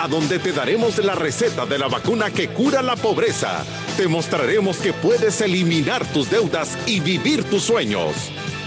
a 0.00 0.08
donde 0.08 0.38
te 0.38 0.52
daremos 0.52 0.96
la 1.04 1.14
receta 1.14 1.66
de 1.66 1.78
la 1.78 1.86
vacuna 1.86 2.30
que 2.30 2.48
cura 2.48 2.80
la 2.80 2.96
pobreza. 2.96 3.66
Te 3.98 4.08
mostraremos 4.08 4.78
que 4.78 4.94
puedes 4.94 5.42
eliminar 5.42 6.06
tus 6.06 6.30
deudas 6.30 6.78
y 6.86 7.00
vivir 7.00 7.44
tus 7.44 7.64
sueños. 7.64 8.14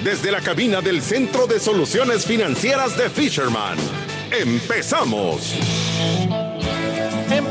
Desde 0.04 0.32
la 0.32 0.42
cabina 0.42 0.82
del 0.82 1.02
Centro 1.02 1.48
de 1.48 1.60
Soluciones 1.60 2.28
Financieras 2.28 2.96
de 2.98 3.10
Fisherman. 3.10 3.80
¡Empezamos! 4.32 5.56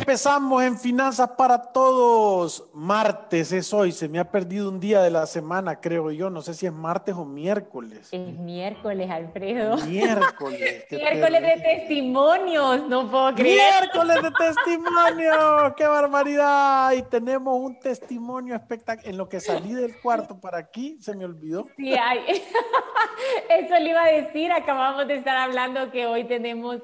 Empezamos 0.02 0.64
en 0.64 0.76
Finanzas 0.76 1.30
para 1.38 1.62
Todos. 1.62 2.68
Martes 2.74 3.52
es 3.52 3.72
hoy. 3.72 3.92
Se 3.92 4.08
me 4.08 4.18
ha 4.18 4.28
perdido 4.28 4.68
un 4.68 4.80
día 4.80 5.00
de 5.00 5.10
la 5.10 5.26
semana, 5.26 5.80
creo 5.80 6.10
yo. 6.10 6.28
No 6.28 6.42
sé 6.42 6.54
si 6.54 6.66
es 6.66 6.72
martes 6.72 7.14
o 7.14 7.24
miércoles. 7.24 8.08
Es 8.10 8.36
miércoles, 8.36 9.08
Alfredo. 9.08 9.76
Miércoles. 9.86 10.86
miércoles 10.90 11.42
de 11.42 11.62
testimonios, 11.62 12.88
no 12.88 13.08
puedo 13.08 13.32
creer. 13.36 13.60
Miércoles 13.80 14.22
de 14.24 14.30
testimonios. 14.32 15.72
¡Qué 15.76 15.86
barbaridad! 15.86 16.92
Y 16.94 17.02
tenemos 17.02 17.56
un 17.60 17.78
testimonio 17.78 18.56
espectacular. 18.56 19.08
En 19.08 19.16
lo 19.16 19.28
que 19.28 19.38
salí 19.38 19.72
del 19.72 20.00
cuarto 20.00 20.36
para 20.40 20.58
aquí, 20.58 20.98
se 21.00 21.14
me 21.14 21.26
olvidó. 21.26 21.68
Sí, 21.76 21.94
hay. 21.94 22.18
Eso 23.48 23.74
le 23.78 23.90
iba 23.90 24.02
a 24.02 24.10
decir. 24.10 24.50
Acabamos 24.50 25.06
de 25.06 25.14
estar 25.14 25.36
hablando 25.36 25.92
que 25.92 26.06
hoy 26.06 26.24
tenemos 26.24 26.82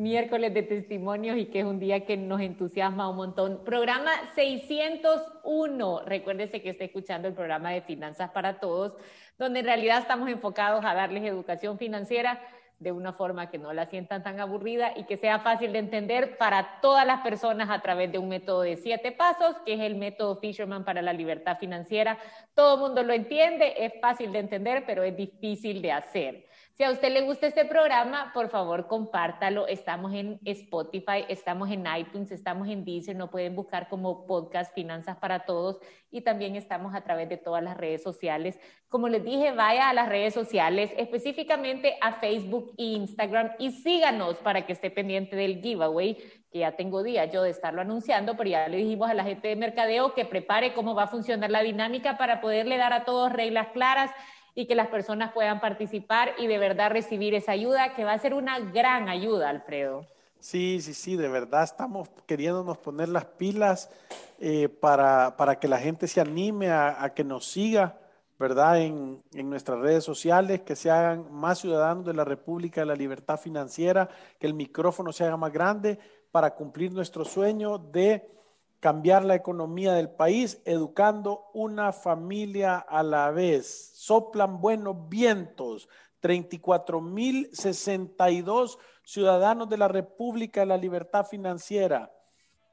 miércoles 0.00 0.54
de 0.54 0.62
testimonios 0.62 1.36
y 1.36 1.46
que 1.46 1.60
es 1.60 1.64
un 1.66 1.78
día 1.78 2.06
que 2.06 2.16
nos 2.16 2.40
entusiasma 2.40 3.08
un 3.08 3.16
montón. 3.16 3.60
Programa 3.64 4.10
601. 4.34 6.02
Recuérdese 6.06 6.62
que 6.62 6.70
está 6.70 6.84
escuchando 6.84 7.28
el 7.28 7.34
programa 7.34 7.70
de 7.70 7.82
Finanzas 7.82 8.30
para 8.30 8.60
Todos, 8.60 8.96
donde 9.38 9.60
en 9.60 9.66
realidad 9.66 9.98
estamos 9.98 10.30
enfocados 10.30 10.84
a 10.84 10.94
darles 10.94 11.24
educación 11.24 11.78
financiera 11.78 12.40
de 12.78 12.92
una 12.92 13.12
forma 13.12 13.50
que 13.50 13.58
no 13.58 13.74
la 13.74 13.84
sientan 13.84 14.22
tan 14.22 14.40
aburrida 14.40 14.92
y 14.96 15.04
que 15.04 15.18
sea 15.18 15.40
fácil 15.40 15.72
de 15.74 15.80
entender 15.80 16.38
para 16.38 16.80
todas 16.80 17.06
las 17.06 17.20
personas 17.20 17.68
a 17.68 17.82
través 17.82 18.10
de 18.10 18.18
un 18.18 18.30
método 18.30 18.62
de 18.62 18.78
siete 18.78 19.12
pasos, 19.12 19.54
que 19.66 19.74
es 19.74 19.80
el 19.80 19.96
método 19.96 20.36
Fisherman 20.36 20.82
para 20.82 21.02
la 21.02 21.12
libertad 21.12 21.58
financiera. 21.58 22.18
Todo 22.54 22.76
el 22.76 22.80
mundo 22.80 23.02
lo 23.02 23.12
entiende, 23.12 23.74
es 23.76 23.92
fácil 24.00 24.32
de 24.32 24.38
entender, 24.38 24.84
pero 24.86 25.02
es 25.02 25.14
difícil 25.14 25.82
de 25.82 25.92
hacer. 25.92 26.46
Si 26.80 26.84
a 26.84 26.92
usted 26.92 27.12
le 27.12 27.20
gusta 27.20 27.46
este 27.46 27.66
programa, 27.66 28.30
por 28.32 28.48
favor, 28.48 28.86
compártalo. 28.86 29.66
Estamos 29.66 30.14
en 30.14 30.40
Spotify, 30.46 31.26
estamos 31.28 31.70
en 31.70 31.84
iTunes, 31.98 32.32
estamos 32.32 32.68
en 32.70 32.86
Deezer, 32.86 33.16
no 33.16 33.30
pueden 33.30 33.54
buscar 33.54 33.90
como 33.90 34.26
podcast 34.26 34.74
Finanzas 34.74 35.18
para 35.18 35.40
Todos 35.40 35.78
y 36.10 36.22
también 36.22 36.56
estamos 36.56 36.94
a 36.94 37.02
través 37.02 37.28
de 37.28 37.36
todas 37.36 37.62
las 37.62 37.76
redes 37.76 38.02
sociales. 38.02 38.58
Como 38.88 39.10
les 39.10 39.22
dije, 39.22 39.52
vaya 39.52 39.90
a 39.90 39.92
las 39.92 40.08
redes 40.08 40.32
sociales, 40.32 40.90
específicamente 40.96 41.98
a 42.00 42.14
Facebook 42.14 42.72
e 42.78 42.84
Instagram 42.84 43.50
y 43.58 43.72
síganos 43.72 44.36
para 44.38 44.64
que 44.64 44.72
esté 44.72 44.90
pendiente 44.90 45.36
del 45.36 45.60
giveaway, 45.60 46.16
que 46.50 46.60
ya 46.60 46.72
tengo 46.72 47.02
días 47.02 47.30
yo 47.30 47.42
de 47.42 47.50
estarlo 47.50 47.82
anunciando, 47.82 48.38
pero 48.38 48.48
ya 48.48 48.68
le 48.68 48.78
dijimos 48.78 49.10
a 49.10 49.12
la 49.12 49.24
gente 49.24 49.48
de 49.48 49.56
mercadeo 49.56 50.14
que 50.14 50.24
prepare 50.24 50.72
cómo 50.72 50.94
va 50.94 51.02
a 51.02 51.08
funcionar 51.08 51.50
la 51.50 51.60
dinámica 51.60 52.16
para 52.16 52.40
poderle 52.40 52.78
dar 52.78 52.94
a 52.94 53.04
todos 53.04 53.30
reglas 53.30 53.68
claras 53.74 54.10
y 54.54 54.66
que 54.66 54.74
las 54.74 54.88
personas 54.88 55.32
puedan 55.32 55.60
participar 55.60 56.34
y 56.38 56.46
de 56.46 56.58
verdad 56.58 56.90
recibir 56.90 57.34
esa 57.34 57.52
ayuda, 57.52 57.94
que 57.94 58.04
va 58.04 58.12
a 58.12 58.18
ser 58.18 58.34
una 58.34 58.58
gran 58.58 59.08
ayuda, 59.08 59.48
Alfredo. 59.48 60.06
Sí, 60.40 60.80
sí, 60.80 60.94
sí, 60.94 61.16
de 61.16 61.28
verdad 61.28 61.64
estamos 61.64 62.08
queriéndonos 62.26 62.78
poner 62.78 63.10
las 63.10 63.26
pilas 63.26 63.90
eh, 64.38 64.68
para, 64.68 65.36
para, 65.36 65.58
que 65.58 65.68
la 65.68 65.78
gente 65.78 66.08
se 66.08 66.20
anime 66.20 66.70
a, 66.70 67.12
que 67.14 67.24
nos 67.24 67.44
siga, 67.44 67.98
¿verdad? 68.38 68.80
En, 68.80 69.22
en, 69.34 69.50
nuestras 69.50 69.78
redes 69.80 70.02
sociales, 70.02 70.62
que 70.62 70.76
se 70.76 70.90
hagan 70.90 71.30
más 71.30 71.58
ciudadanos 71.58 72.06
de 72.06 72.14
la 72.14 72.24
República 72.24 72.80
de 72.80 72.86
la 72.86 72.94
Libertad 72.94 73.38
Financiera, 73.38 74.08
que 74.38 74.46
el 74.46 74.54
micrófono 74.54 75.12
se 75.12 75.24
haga 75.24 75.36
más 75.36 75.52
grande 75.52 75.98
para 76.30 76.54
cumplir 76.54 76.90
nuestro 76.90 77.26
sueño 77.26 77.76
de 77.76 78.39
cambiar 78.80 79.24
la 79.24 79.36
economía 79.36 79.92
del 79.92 80.10
país, 80.10 80.60
educando 80.64 81.50
una 81.54 81.92
familia 81.92 82.78
a 82.78 83.02
la 83.02 83.30
vez. 83.30 83.92
Soplan 83.94 84.60
buenos 84.60 85.08
vientos. 85.08 85.88
34.062 86.22 88.78
ciudadanos 89.04 89.68
de 89.68 89.78
la 89.78 89.88
República 89.88 90.60
de 90.60 90.66
la 90.66 90.76
Libertad 90.76 91.24
Financiera 91.24 92.12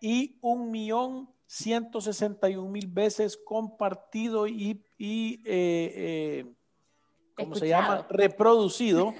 y 0.02 0.38
un 0.42 0.70
millón 0.72 1.30
mil 2.70 2.88
veces 2.88 3.38
compartido 3.38 4.48
y, 4.48 4.84
y 4.98 5.42
eh, 5.46 5.94
eh, 5.96 6.46
¿cómo 7.36 7.56
se 7.56 7.70
llama? 7.70 8.06
Reproducido 8.10 9.14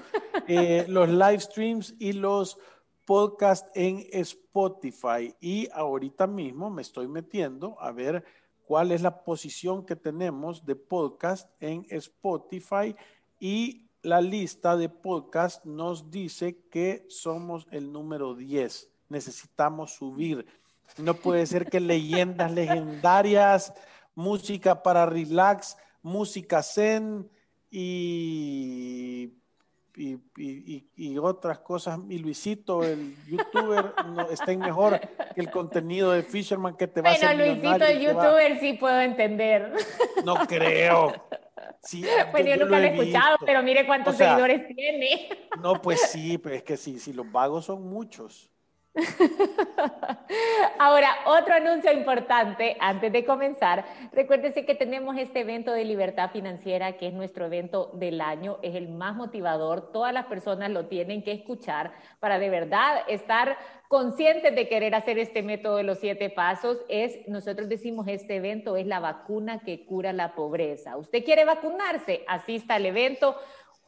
eh, 0.46 0.84
los 0.88 1.08
live 1.08 1.40
streams 1.40 1.94
y 1.98 2.12
los 2.12 2.58
podcast 3.08 3.74
en 3.74 4.04
Spotify 4.12 5.34
y 5.40 5.66
ahorita 5.72 6.26
mismo 6.26 6.68
me 6.68 6.82
estoy 6.82 7.08
metiendo 7.08 7.80
a 7.80 7.90
ver 7.90 8.22
cuál 8.66 8.92
es 8.92 9.00
la 9.00 9.24
posición 9.24 9.86
que 9.86 9.96
tenemos 9.96 10.66
de 10.66 10.76
podcast 10.76 11.50
en 11.58 11.86
Spotify 11.88 12.94
y 13.40 13.86
la 14.02 14.20
lista 14.20 14.76
de 14.76 14.90
podcast 14.90 15.64
nos 15.64 16.10
dice 16.10 16.58
que 16.70 17.06
somos 17.08 17.66
el 17.70 17.90
número 17.90 18.34
10. 18.34 18.90
Necesitamos 19.08 19.94
subir. 19.94 20.44
No 20.98 21.14
puede 21.14 21.46
ser 21.46 21.70
que 21.70 21.80
leyendas 21.80 22.52
legendarias, 22.52 23.72
música 24.14 24.82
para 24.82 25.06
relax, 25.06 25.78
música 26.02 26.62
zen 26.62 27.26
y 27.70 29.32
y, 29.98 31.18
otras 31.18 31.58
cosas. 31.58 31.98
Y 32.08 32.18
Luisito, 32.18 32.84
el 32.84 33.16
youtuber, 33.26 33.92
no, 34.06 34.30
está 34.30 34.56
mejor 34.56 35.00
que 35.34 35.40
el 35.40 35.50
contenido 35.50 36.12
de 36.12 36.22
Fisherman 36.22 36.76
que 36.76 36.86
te 36.86 37.00
va 37.00 37.10
a 37.10 37.12
hacer 37.12 37.36
Bueno, 37.36 37.54
Luisito, 37.54 37.84
el 37.84 38.00
youtuber, 38.00 38.60
sí 38.60 38.72
puedo 38.74 39.00
entender. 39.00 39.72
No 40.24 40.36
creo. 40.46 41.12
Sí, 41.82 42.04
bueno, 42.30 42.48
yo, 42.50 42.56
nunca 42.56 42.78
lo 42.78 42.86
he, 42.86 42.94
escuchado, 42.94 43.36
pero 43.44 43.62
mire 43.62 43.86
cuántos 43.86 44.16
seguidores 44.16 44.66
tiene. 44.74 45.28
No, 45.62 45.80
pues 45.82 46.00
sí, 46.10 46.38
pero 46.38 46.54
es 46.54 46.62
que 46.62 46.76
sí, 46.76 46.98
sí, 46.98 47.12
los 47.12 47.30
vagos 47.30 47.66
son 47.66 47.82
muchos. 47.82 48.50
Ahora, 50.78 51.08
otro 51.26 51.54
anuncio 51.54 51.92
importante 51.92 52.76
antes 52.80 53.12
de 53.12 53.24
comenzar. 53.24 53.84
Recuérdense 54.12 54.64
que 54.64 54.74
tenemos 54.74 55.16
este 55.16 55.40
evento 55.40 55.72
de 55.72 55.84
libertad 55.84 56.30
financiera, 56.30 56.96
que 56.96 57.08
es 57.08 57.12
nuestro 57.12 57.46
evento 57.46 57.90
del 57.94 58.20
año, 58.20 58.58
es 58.62 58.74
el 58.74 58.88
más 58.88 59.16
motivador. 59.16 59.92
Todas 59.92 60.12
las 60.12 60.26
personas 60.26 60.70
lo 60.70 60.86
tienen 60.86 61.22
que 61.22 61.32
escuchar 61.32 61.92
para 62.20 62.38
de 62.38 62.50
verdad 62.50 63.02
estar 63.08 63.56
conscientes 63.88 64.54
de 64.54 64.68
querer 64.68 64.94
hacer 64.94 65.18
este 65.18 65.42
método 65.42 65.76
de 65.76 65.82
los 65.82 65.98
siete 65.98 66.28
pasos. 66.30 66.78
Es, 66.88 67.26
nosotros 67.26 67.68
decimos, 67.68 68.06
este 68.08 68.36
evento 68.36 68.76
es 68.76 68.86
la 68.86 69.00
vacuna 69.00 69.60
que 69.60 69.86
cura 69.86 70.12
la 70.12 70.34
pobreza. 70.34 70.96
¿Usted 70.96 71.24
quiere 71.24 71.44
vacunarse? 71.44 72.24
Asista 72.26 72.74
al 72.74 72.86
evento 72.86 73.36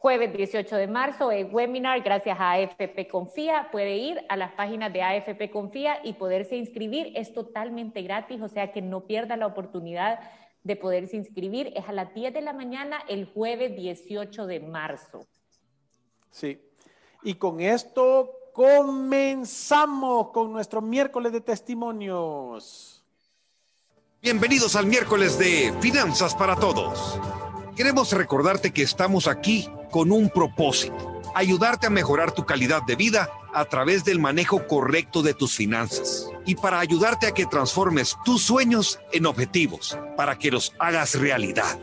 jueves 0.01 0.33
18 0.35 0.77
de 0.77 0.87
marzo, 0.87 1.29
el 1.29 1.53
webinar 1.53 2.01
gracias 2.01 2.35
a 2.39 2.53
AFP 2.53 3.07
Confía. 3.07 3.69
Puede 3.71 3.97
ir 3.97 4.19
a 4.29 4.35
las 4.35 4.51
páginas 4.53 4.91
de 4.91 5.03
AFP 5.03 5.51
Confía 5.51 5.99
y 6.03 6.13
poderse 6.13 6.55
inscribir. 6.55 7.13
Es 7.15 7.35
totalmente 7.35 8.01
gratis, 8.01 8.41
o 8.41 8.47
sea 8.47 8.71
que 8.71 8.81
no 8.81 9.05
pierda 9.05 9.37
la 9.37 9.45
oportunidad 9.45 10.19
de 10.63 10.75
poderse 10.75 11.17
inscribir. 11.17 11.71
Es 11.75 11.87
a 11.87 11.91
las 11.91 12.11
10 12.15 12.33
de 12.33 12.41
la 12.41 12.51
mañana 12.51 12.97
el 13.07 13.25
jueves 13.31 13.75
18 13.75 14.47
de 14.47 14.59
marzo. 14.61 15.27
Sí. 16.31 16.59
Y 17.21 17.35
con 17.35 17.61
esto 17.61 18.31
comenzamos 18.53 20.31
con 20.31 20.51
nuestro 20.51 20.81
miércoles 20.81 21.31
de 21.31 21.41
testimonios. 21.41 23.05
Bienvenidos 24.19 24.75
al 24.75 24.87
miércoles 24.87 25.37
de 25.37 25.71
Finanzas 25.79 26.33
para 26.33 26.55
Todos. 26.55 27.19
Queremos 27.75 28.11
recordarte 28.13 28.71
que 28.71 28.81
estamos 28.81 29.27
aquí 29.27 29.69
con 29.91 30.11
un 30.11 30.29
propósito, 30.29 31.21
ayudarte 31.35 31.87
a 31.87 31.91
mejorar 31.91 32.31
tu 32.31 32.45
calidad 32.45 32.81
de 32.83 32.95
vida 32.95 33.29
a 33.53 33.65
través 33.65 34.03
del 34.03 34.19
manejo 34.19 34.67
correcto 34.67 35.21
de 35.21 35.33
tus 35.33 35.55
finanzas 35.55 36.27
y 36.45 36.55
para 36.55 36.79
ayudarte 36.79 37.27
a 37.27 37.33
que 37.33 37.45
transformes 37.45 38.17
tus 38.23 38.41
sueños 38.41 38.99
en 39.11 39.25
objetivos, 39.25 39.97
para 40.17 40.37
que 40.37 40.51
los 40.51 40.73
hagas 40.79 41.15
realidad. 41.15 41.79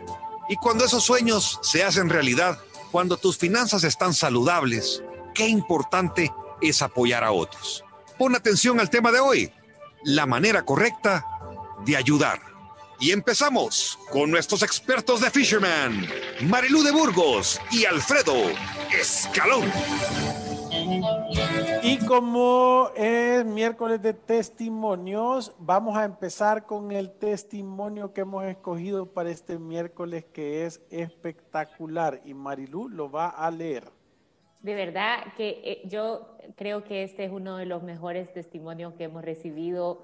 Y 0.48 0.56
cuando 0.56 0.84
esos 0.84 1.04
sueños 1.04 1.58
se 1.62 1.84
hacen 1.84 2.08
realidad, 2.08 2.58
cuando 2.90 3.18
tus 3.18 3.36
finanzas 3.36 3.84
están 3.84 4.14
saludables, 4.14 5.02
qué 5.34 5.46
importante 5.46 6.32
es 6.62 6.80
apoyar 6.80 7.22
a 7.22 7.32
otros. 7.32 7.84
Pon 8.18 8.34
atención 8.34 8.80
al 8.80 8.90
tema 8.90 9.12
de 9.12 9.20
hoy, 9.20 9.52
la 10.04 10.26
manera 10.26 10.64
correcta 10.64 11.26
de 11.84 11.96
ayudar. 11.96 12.40
Y 13.00 13.12
empezamos 13.12 13.96
con 14.10 14.28
nuestros 14.28 14.64
expertos 14.64 15.20
de 15.20 15.30
Fisherman, 15.30 16.04
Marilú 16.48 16.82
de 16.82 16.90
Burgos 16.90 17.60
y 17.70 17.84
Alfredo 17.84 18.34
Escalón. 18.92 19.70
Y 21.84 21.98
como 22.06 22.90
es 22.96 23.44
miércoles 23.44 24.02
de 24.02 24.14
testimonios, 24.14 25.54
vamos 25.60 25.96
a 25.96 26.04
empezar 26.04 26.66
con 26.66 26.90
el 26.90 27.12
testimonio 27.12 28.12
que 28.12 28.22
hemos 28.22 28.44
escogido 28.44 29.06
para 29.06 29.30
este 29.30 29.60
miércoles 29.60 30.24
que 30.24 30.66
es 30.66 30.80
espectacular 30.90 32.20
y 32.24 32.34
Marilú 32.34 32.88
lo 32.88 33.12
va 33.12 33.28
a 33.28 33.48
leer. 33.52 33.84
De 34.60 34.74
verdad 34.74 35.18
que 35.36 35.60
eh, 35.62 35.82
yo 35.84 36.36
creo 36.56 36.82
que 36.82 37.04
este 37.04 37.24
es 37.24 37.30
uno 37.30 37.58
de 37.58 37.66
los 37.66 37.84
mejores 37.84 38.32
testimonios 38.32 38.94
que 38.94 39.04
hemos 39.04 39.24
recibido 39.24 40.02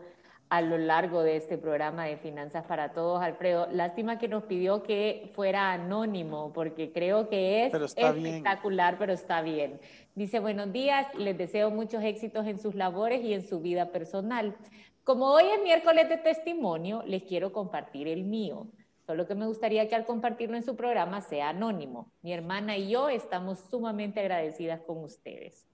a 0.57 0.61
lo 0.61 0.79
largo 0.79 1.25
de 1.25 1.37
este 1.37 1.59
programa 1.59 2.05
de 2.05 2.17
Finanzas 2.17 2.65
para 2.65 2.93
Todos, 2.93 3.21
Alfredo. 3.21 3.67
Lástima 3.73 4.21
que 4.21 4.29
nos 4.29 4.45
pidió 4.45 4.85
que 4.85 5.33
fuera 5.35 5.73
anónimo, 5.73 6.53
porque 6.53 6.93
creo 6.93 7.29
que 7.29 7.67
es 7.67 7.75
espectacular, 7.75 8.97
pero 8.97 9.13
está 9.13 9.43
bien. 9.43 9.81
Dice, 10.15 10.39
buenos 10.39 10.73
días, 10.73 11.13
les 11.17 11.37
deseo 11.37 11.73
muchos 11.73 12.05
éxitos 12.05 12.47
en 12.47 12.61
sus 12.61 12.77
labores 12.77 13.25
y 13.25 13.35
en 13.35 13.43
su 13.43 13.61
vida 13.61 13.91
personal. 13.91 14.55
Como 15.03 15.27
hoy 15.27 15.43
es 15.45 15.61
miércoles 15.61 16.09
de 16.09 16.19
testimonio, 16.19 17.03
les 17.05 17.25
quiero 17.25 17.53
compartir 17.53 18.07
el 18.07 18.23
mío. 18.23 18.69
Solo 19.07 19.27
que 19.27 19.35
me 19.35 19.47
gustaría 19.47 19.89
que 19.89 19.97
al 19.97 20.07
compartirlo 20.07 20.57
en 20.57 20.63
su 20.63 20.77
programa 20.77 21.21
sea 21.21 21.49
anónimo. 21.49 22.13
Mi 22.23 22.33
hermana 22.33 22.77
y 22.77 22.91
yo 22.91 23.09
estamos 23.09 23.59
sumamente 23.59 24.21
agradecidas 24.21 24.81
con 24.83 25.03
ustedes. 25.03 25.67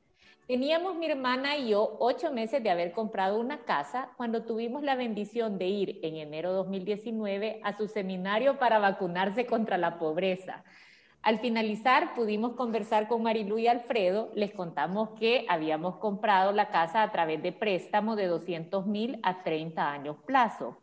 Teníamos 0.50 0.96
mi 0.96 1.06
hermana 1.06 1.56
y 1.56 1.68
yo 1.68 1.96
ocho 2.00 2.32
meses 2.32 2.60
de 2.60 2.70
haber 2.70 2.90
comprado 2.90 3.38
una 3.38 3.60
casa 3.60 4.08
cuando 4.16 4.42
tuvimos 4.42 4.82
la 4.82 4.96
bendición 4.96 5.58
de 5.58 5.68
ir 5.68 6.00
en 6.02 6.16
enero 6.16 6.52
2019 6.52 7.60
a 7.62 7.72
su 7.72 7.86
seminario 7.86 8.58
para 8.58 8.80
vacunarse 8.80 9.46
contra 9.46 9.78
la 9.78 10.00
pobreza. 10.00 10.64
Al 11.22 11.38
finalizar 11.38 12.16
pudimos 12.16 12.54
conversar 12.54 13.06
con 13.06 13.22
Marilu 13.22 13.58
y 13.58 13.68
Alfredo, 13.68 14.32
les 14.34 14.52
contamos 14.52 15.10
que 15.20 15.46
habíamos 15.48 15.98
comprado 15.98 16.50
la 16.50 16.70
casa 16.70 17.04
a 17.04 17.12
través 17.12 17.40
de 17.44 17.52
préstamo 17.52 18.16
de 18.16 18.26
200 18.26 18.86
mil 18.86 19.20
a 19.22 19.44
30 19.44 19.92
años 19.92 20.16
plazo. 20.26 20.76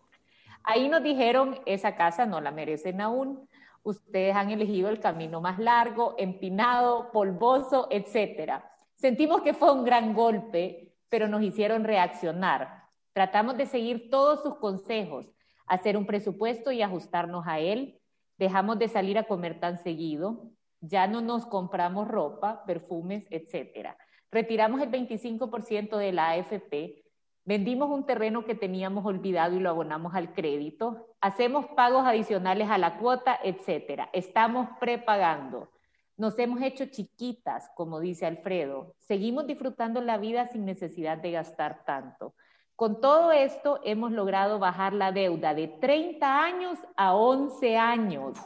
Ahí 0.63 0.87
nos 0.87 1.03
dijeron, 1.03 1.59
esa 1.65 1.97
casa 1.97 2.25
no 2.25 2.39
la 2.39 2.51
merecen 2.51 3.01
aún, 3.01 3.49
ustedes 3.83 4.33
han 4.33 4.49
elegido 4.49 4.87
el 4.87 5.01
camino 5.01 5.41
más 5.41 5.59
largo, 5.59 6.15
empinado, 6.17 7.11
polvoso, 7.11 7.89
etcétera. 7.91 8.76
Sentimos 8.97 9.41
que 9.43 9.53
fue 9.53 9.71
un 9.71 9.83
gran 9.85 10.15
golpe, 10.15 10.95
pero 11.07 11.27
nos 11.27 11.43
hicieron 11.43 11.83
reaccionar. 11.83 12.85
Tratamos 13.13 13.55
de 13.55 13.67
seguir 13.67 14.09
todos 14.09 14.41
sus 14.41 14.55
consejos, 14.55 15.27
hacer 15.67 15.97
un 15.97 16.07
presupuesto 16.07 16.71
y 16.71 16.81
ajustarnos 16.81 17.45
a 17.45 17.59
él. 17.59 18.01
Dejamos 18.39 18.79
de 18.79 18.87
salir 18.87 19.19
a 19.19 19.25
comer 19.25 19.59
tan 19.59 19.77
seguido. 19.77 20.49
Ya 20.81 21.05
no 21.05 21.21
nos 21.21 21.45
compramos 21.45 22.07
ropa, 22.07 22.65
perfumes, 22.65 23.27
etc. 23.29 23.95
Retiramos 24.31 24.81
el 24.81 24.89
25% 24.89 25.95
de 25.97 26.11
la 26.11 26.29
AFP. 26.31 27.03
Vendimos 27.45 27.91
un 27.91 28.03
terreno 28.05 28.45
que 28.45 28.55
teníamos 28.55 29.05
olvidado 29.05 29.55
y 29.55 29.59
lo 29.59 29.69
abonamos 29.69 30.15
al 30.15 30.33
crédito. 30.33 31.05
Hacemos 31.21 31.67
pagos 31.67 32.07
adicionales 32.07 32.67
a 32.71 32.79
la 32.79 32.97
cuota, 32.97 33.39
etc. 33.43 34.09
Estamos 34.11 34.69
prepagando. 34.79 35.69
Nos 36.17 36.39
hemos 36.39 36.63
hecho 36.63 36.87
chiquitas, 36.87 37.69
como 37.75 37.99
dice 37.99 38.25
Alfredo. 38.25 38.95
Seguimos 39.01 39.45
disfrutando 39.45 40.01
la 40.01 40.17
vida 40.17 40.47
sin 40.47 40.65
necesidad 40.65 41.19
de 41.19 41.31
gastar 41.31 41.85
tanto. 41.85 42.33
Con 42.75 43.01
todo 43.01 43.31
esto 43.31 43.79
hemos 43.83 44.11
logrado 44.11 44.57
bajar 44.57 44.93
la 44.93 45.11
deuda 45.11 45.53
de 45.53 45.67
30 45.67 46.43
años 46.43 46.79
a 46.95 47.15
11 47.15 47.77
años. 47.77 48.37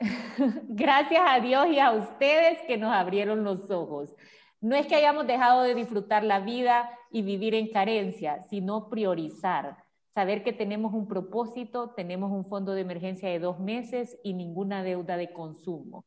Gracias 0.68 1.22
a 1.24 1.38
Dios 1.38 1.68
y 1.68 1.78
a 1.78 1.92
ustedes 1.92 2.62
que 2.66 2.76
nos 2.76 2.92
abrieron 2.92 3.44
los 3.44 3.70
ojos. 3.70 4.12
No 4.60 4.74
es 4.74 4.88
que 4.88 4.96
hayamos 4.96 5.28
dejado 5.28 5.62
de 5.62 5.76
disfrutar 5.76 6.24
la 6.24 6.40
vida 6.40 6.90
y 7.12 7.22
vivir 7.22 7.54
en 7.54 7.70
carencia, 7.70 8.42
sino 8.50 8.88
priorizar. 8.88 9.76
Saber 10.12 10.42
que 10.42 10.52
tenemos 10.52 10.92
un 10.92 11.06
propósito, 11.06 11.90
tenemos 11.90 12.32
un 12.32 12.46
fondo 12.46 12.72
de 12.72 12.80
emergencia 12.80 13.28
de 13.28 13.38
dos 13.38 13.60
meses 13.60 14.18
y 14.24 14.34
ninguna 14.34 14.82
deuda 14.82 15.16
de 15.16 15.32
consumo. 15.32 16.04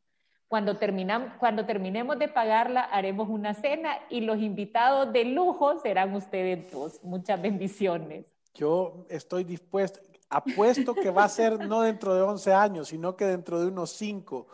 Cuando, 0.49 0.77
terminamos, 0.77 1.33
cuando 1.37 1.67
terminemos 1.67 2.17
de 2.17 2.27
pagarla, 2.27 2.81
haremos 2.81 3.29
una 3.29 3.53
cena 3.53 3.99
y 4.09 4.21
los 4.21 4.39
invitados 4.39 5.13
de 5.13 5.23
lujo 5.25 5.79
serán 5.79 6.15
ustedes 6.15 6.71
dos. 6.71 6.99
Muchas 7.03 7.39
bendiciones. 7.39 8.25
Yo 8.55 9.05
estoy 9.09 9.43
dispuesto, 9.43 9.99
apuesto 10.27 10.95
que 10.95 11.11
va 11.11 11.25
a 11.25 11.29
ser 11.29 11.59
no 11.67 11.81
dentro 11.81 12.15
de 12.15 12.23
11 12.23 12.51
años, 12.51 12.87
sino 12.87 13.15
que 13.15 13.25
dentro 13.25 13.59
de 13.59 13.67
unos 13.67 13.91
5, 13.91 14.47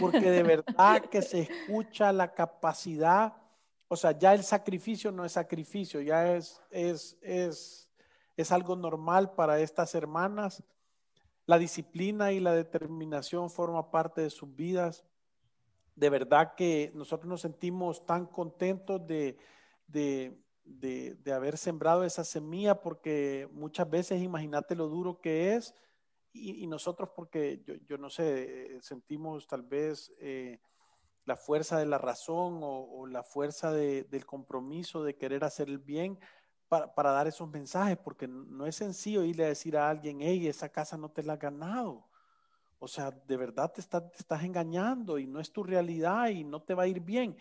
porque 0.00 0.28
de 0.28 0.42
verdad 0.42 1.02
que 1.02 1.22
se 1.22 1.42
escucha 1.42 2.12
la 2.12 2.34
capacidad, 2.34 3.34
o 3.86 3.94
sea, 3.94 4.18
ya 4.18 4.34
el 4.34 4.42
sacrificio 4.42 5.12
no 5.12 5.24
es 5.24 5.30
sacrificio, 5.30 6.00
ya 6.00 6.34
es, 6.34 6.60
es, 6.72 7.16
es, 7.22 7.88
es 8.36 8.50
algo 8.50 8.74
normal 8.74 9.30
para 9.36 9.60
estas 9.60 9.94
hermanas. 9.94 10.64
La 11.46 11.58
disciplina 11.58 12.32
y 12.32 12.40
la 12.40 12.54
determinación 12.54 13.50
forma 13.50 13.92
parte 13.92 14.20
de 14.22 14.30
sus 14.30 14.52
vidas 14.56 15.04
de 15.98 16.10
verdad 16.10 16.54
que 16.54 16.92
nosotros 16.94 17.28
nos 17.28 17.40
sentimos 17.40 18.06
tan 18.06 18.26
contentos 18.26 19.04
de, 19.04 19.36
de, 19.88 21.32
haber 21.34 21.58
sembrado 21.58 22.04
esa 22.04 22.22
semilla, 22.22 22.80
porque 22.80 23.48
muchas 23.52 23.90
veces 23.90 24.22
imagínate 24.22 24.76
lo 24.76 24.86
duro 24.86 25.20
que 25.20 25.54
es, 25.56 25.74
y, 26.32 26.66
nosotros 26.68 27.10
porque 27.16 27.64
yo, 27.88 27.98
no 27.98 28.10
sé, 28.10 28.78
sentimos 28.80 29.48
tal 29.48 29.62
vez 29.62 30.12
eh, 30.20 30.60
la 31.24 31.36
fuerza 31.36 31.78
de 31.78 31.86
la 31.86 31.98
razón 31.98 32.60
o, 32.62 33.06
la 33.08 33.24
fuerza 33.24 33.72
del 33.72 34.24
compromiso 34.24 35.02
de 35.02 35.16
querer 35.16 35.42
hacer 35.42 35.68
el 35.68 35.78
bien 35.78 36.16
para, 36.68 36.94
para, 36.94 37.10
dar 37.10 37.26
esos 37.26 37.48
mensajes, 37.48 37.98
porque 37.98 38.28
no 38.28 38.66
es 38.66 38.76
sencillo 38.76 39.24
irle 39.24 39.46
a 39.46 39.48
decir 39.48 39.76
a 39.76 39.90
alguien, 39.90 40.18
hey, 40.20 40.46
esa 40.46 40.68
casa 40.68 40.96
no 40.96 41.10
te 41.10 41.24
la 41.24 41.32
has 41.32 41.38
ganado. 41.40 42.07
O 42.80 42.86
sea, 42.86 43.10
de 43.10 43.36
verdad 43.36 43.72
te, 43.72 43.80
estás 43.80 44.42
engañando 44.44 45.18
y 45.18 45.26
no 45.26 45.40
es 45.40 45.52
tu 45.52 45.64
realidad 45.64 46.28
y 46.28 46.44
no 46.44 46.62
te 46.62 46.74
va 46.74 46.84
a 46.84 46.86
ir 46.86 47.00
bien. 47.00 47.36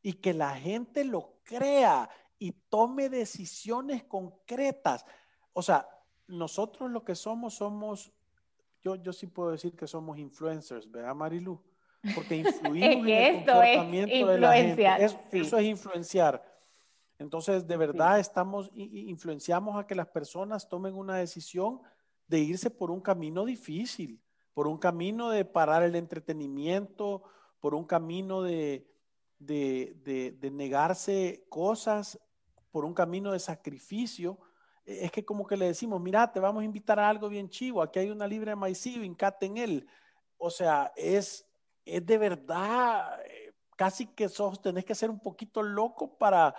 Y 0.00 0.14
que 0.14 0.32
la 0.32 0.54
gente 0.56 1.04
lo 1.04 1.34
crea 1.44 2.08
y 2.38 2.52
tome 2.52 3.08
decisiones 3.08 4.04
concretas. 4.04 5.04
O 5.52 5.62
sea, 5.62 5.86
nosotros 6.26 6.90
lo 6.90 7.04
que 7.04 7.14
somos, 7.14 7.54
somos, 7.54 8.12
yo, 8.80 8.96
yo 8.96 9.12
sí 9.12 9.26
puedo 9.26 9.50
decir 9.50 9.76
que 9.76 9.86
somos 9.86 10.18
influencers, 10.18 10.90
¿verdad, 10.90 11.14
Marilu? 11.14 11.62
Porque 12.14 12.36
influimos 12.36 13.06
en 13.06 13.08
el 13.08 13.36
comportamiento 13.44 14.26
de 14.26 14.40
la 14.40 14.52
gente. 14.54 14.86
Eso 15.32 15.58
es 15.58 15.64
influenciar. 15.64 16.42
Entonces, 17.18 17.66
de 17.66 17.76
verdad, 17.76 18.18
estamos, 18.18 18.70
influenciamos 18.74 19.78
a 19.78 19.86
que 19.86 19.94
las 19.94 20.08
personas 20.08 20.68
tomen 20.68 20.94
una 20.94 21.16
decisión 21.18 21.80
de 22.26 22.40
irse 22.40 22.70
por 22.70 22.90
un 22.90 23.00
camino 23.00 23.44
difícil 23.44 24.20
por 24.54 24.66
un 24.66 24.78
camino 24.78 25.30
de 25.30 25.44
parar 25.44 25.82
el 25.82 25.96
entretenimiento, 25.96 27.22
por 27.60 27.74
un 27.74 27.84
camino 27.84 28.42
de, 28.42 28.86
de, 29.38 30.50
negarse 30.52 31.44
cosas, 31.48 32.18
por 32.70 32.84
un 32.84 32.94
camino 32.94 33.32
de 33.32 33.38
sacrificio. 33.38 34.38
E, 34.84 35.06
es 35.06 35.12
que 35.12 35.24
como 35.24 35.46
que 35.46 35.56
le 35.56 35.66
decimos, 35.66 36.00
mira, 36.00 36.30
te 36.30 36.40
vamos 36.40 36.62
a 36.62 36.66
invitar 36.66 36.98
a 36.98 37.08
algo 37.08 37.28
bien 37.28 37.48
chivo, 37.48 37.82
aquí 37.82 37.98
hay 37.98 38.10
una 38.10 38.26
libre 38.26 38.50
de 38.50 38.56
maicillo, 38.56 39.02
hincate 39.02 39.46
en 39.46 39.56
él. 39.56 39.86
O 40.36 40.50
sea, 40.50 40.92
es, 40.96 41.46
es 41.84 42.04
de 42.04 42.18
verdad, 42.18 43.20
eh, 43.24 43.54
casi 43.76 44.06
que 44.06 44.28
sos, 44.28 44.60
tenés 44.60 44.84
que 44.84 44.94
ser 44.94 45.08
un 45.08 45.20
poquito 45.20 45.62
loco 45.62 46.18
para, 46.18 46.54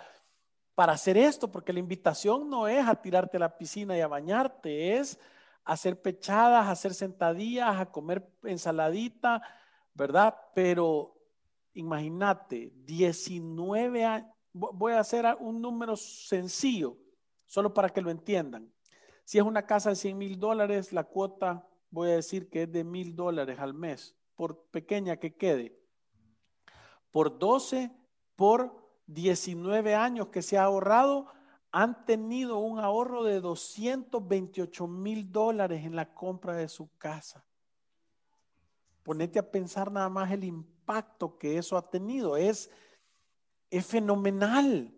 para 0.74 0.94
hacer 0.94 1.16
esto, 1.16 1.50
porque 1.50 1.72
la 1.72 1.80
invitación 1.80 2.48
no 2.48 2.66
es 2.66 2.86
a 2.86 2.94
tirarte 2.94 3.36
a 3.36 3.40
la 3.40 3.56
piscina 3.56 3.96
y 3.96 4.00
a 4.00 4.08
bañarte, 4.08 4.96
es 4.96 5.18
hacer 5.64 6.00
pechadas, 6.00 6.68
hacer 6.68 6.94
sentadillas, 6.94 7.80
a 7.80 7.86
comer 7.86 8.28
ensaladita, 8.42 9.42
¿verdad? 9.94 10.34
Pero 10.54 11.16
imagínate, 11.74 12.72
19 12.84 14.04
años, 14.04 14.28
voy 14.52 14.92
a 14.92 15.00
hacer 15.00 15.26
un 15.40 15.60
número 15.60 15.96
sencillo, 15.96 16.96
solo 17.46 17.74
para 17.74 17.88
que 17.88 18.02
lo 18.02 18.10
entiendan. 18.10 18.70
Si 19.24 19.38
es 19.38 19.44
una 19.44 19.66
casa 19.66 19.90
de 19.90 19.96
100 19.96 20.18
mil 20.18 20.38
dólares, 20.38 20.92
la 20.92 21.04
cuota 21.04 21.66
voy 21.90 22.10
a 22.10 22.16
decir 22.16 22.50
que 22.50 22.64
es 22.64 22.72
de 22.72 22.84
mil 22.84 23.16
dólares 23.16 23.58
al 23.58 23.72
mes, 23.74 24.16
por 24.36 24.66
pequeña 24.70 25.16
que 25.16 25.34
quede. 25.34 25.78
Por 27.10 27.38
12, 27.38 27.90
por 28.36 28.84
19 29.06 29.94
años 29.94 30.28
que 30.28 30.42
se 30.42 30.58
ha 30.58 30.64
ahorrado, 30.64 31.28
han 31.76 32.06
tenido 32.06 32.58
un 32.58 32.78
ahorro 32.78 33.24
de 33.24 33.40
228 33.40 34.86
mil 34.86 35.32
dólares 35.32 35.84
en 35.84 35.96
la 35.96 36.14
compra 36.14 36.54
de 36.54 36.68
su 36.68 36.88
casa. 36.98 37.44
Ponete 39.02 39.40
a 39.40 39.50
pensar 39.50 39.90
nada 39.90 40.08
más 40.08 40.30
el 40.30 40.44
impacto 40.44 41.36
que 41.36 41.58
eso 41.58 41.76
ha 41.76 41.90
tenido. 41.90 42.36
Es, 42.36 42.70
es 43.70 43.84
fenomenal. 43.84 44.93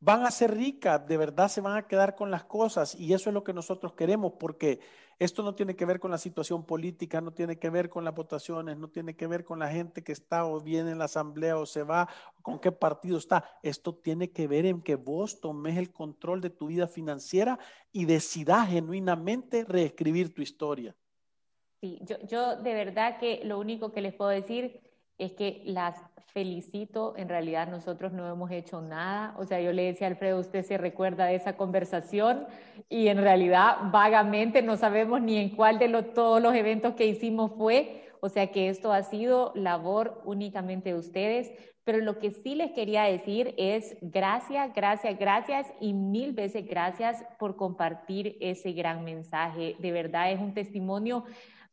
Van 0.00 0.24
a 0.24 0.30
ser 0.30 0.54
ricas, 0.54 1.06
de 1.06 1.16
verdad 1.16 1.48
se 1.48 1.60
van 1.60 1.76
a 1.76 1.86
quedar 1.86 2.14
con 2.14 2.30
las 2.30 2.44
cosas 2.44 2.94
y 2.94 3.12
eso 3.12 3.30
es 3.30 3.34
lo 3.34 3.42
que 3.42 3.52
nosotros 3.52 3.94
queremos 3.94 4.34
porque 4.38 4.80
esto 5.18 5.42
no 5.42 5.56
tiene 5.56 5.74
que 5.74 5.84
ver 5.84 5.98
con 5.98 6.12
la 6.12 6.18
situación 6.18 6.64
política, 6.64 7.20
no 7.20 7.32
tiene 7.32 7.58
que 7.58 7.70
ver 7.70 7.88
con 7.88 8.04
las 8.04 8.14
votaciones, 8.14 8.78
no 8.78 8.88
tiene 8.88 9.16
que 9.16 9.26
ver 9.26 9.44
con 9.44 9.58
la 9.58 9.68
gente 9.68 10.04
que 10.04 10.12
está 10.12 10.44
o 10.44 10.60
viene 10.60 10.92
en 10.92 10.98
la 10.98 11.06
asamblea 11.06 11.58
o 11.58 11.66
se 11.66 11.82
va, 11.82 12.08
con 12.40 12.60
qué 12.60 12.70
partido 12.70 13.18
está. 13.18 13.44
Esto 13.64 13.96
tiene 13.96 14.30
que 14.30 14.46
ver 14.46 14.64
en 14.66 14.80
que 14.80 14.94
vos 14.94 15.40
tomes 15.40 15.76
el 15.76 15.92
control 15.92 16.40
de 16.40 16.50
tu 16.50 16.68
vida 16.68 16.86
financiera 16.86 17.58
y 17.90 18.04
decidas 18.04 18.68
genuinamente 18.68 19.64
reescribir 19.64 20.32
tu 20.32 20.42
historia. 20.42 20.94
Sí, 21.80 21.98
yo, 22.02 22.16
yo 22.28 22.56
de 22.56 22.74
verdad 22.74 23.18
que 23.18 23.40
lo 23.44 23.58
único 23.58 23.90
que 23.90 24.00
les 24.00 24.14
puedo 24.14 24.30
decir 24.30 24.87
es 25.18 25.32
que 25.32 25.62
las 25.64 25.96
felicito, 26.32 27.14
en 27.16 27.28
realidad 27.28 27.68
nosotros 27.68 28.12
no 28.12 28.30
hemos 28.30 28.50
hecho 28.50 28.80
nada, 28.80 29.34
o 29.38 29.44
sea, 29.44 29.60
yo 29.60 29.72
le 29.72 29.84
decía 29.84 30.06
a 30.06 30.10
Alfredo, 30.10 30.38
usted 30.38 30.64
se 30.64 30.78
recuerda 30.78 31.26
de 31.26 31.34
esa 31.34 31.56
conversación 31.56 32.46
y 32.88 33.08
en 33.08 33.18
realidad 33.18 33.78
vagamente 33.90 34.62
no 34.62 34.76
sabemos 34.76 35.20
ni 35.20 35.38
en 35.38 35.50
cuál 35.50 35.78
de 35.78 35.88
todos 36.02 36.40
los 36.40 36.54
eventos 36.54 36.94
que 36.94 37.06
hicimos 37.06 37.52
fue, 37.56 38.08
o 38.20 38.28
sea 38.28 38.48
que 38.48 38.68
esto 38.68 38.92
ha 38.92 39.02
sido 39.02 39.52
labor 39.54 40.22
únicamente 40.24 40.90
de 40.90 40.98
ustedes, 40.98 41.50
pero 41.82 41.98
lo 41.98 42.18
que 42.18 42.30
sí 42.30 42.54
les 42.54 42.72
quería 42.72 43.04
decir 43.04 43.54
es 43.56 43.96
gracias, 44.02 44.72
gracias, 44.74 45.18
gracias 45.18 45.66
y 45.80 45.94
mil 45.94 46.34
veces 46.34 46.66
gracias 46.68 47.24
por 47.38 47.56
compartir 47.56 48.36
ese 48.40 48.72
gran 48.72 49.02
mensaje, 49.02 49.76
de 49.78 49.92
verdad 49.92 50.30
es 50.30 50.38
un 50.38 50.52
testimonio 50.52 51.24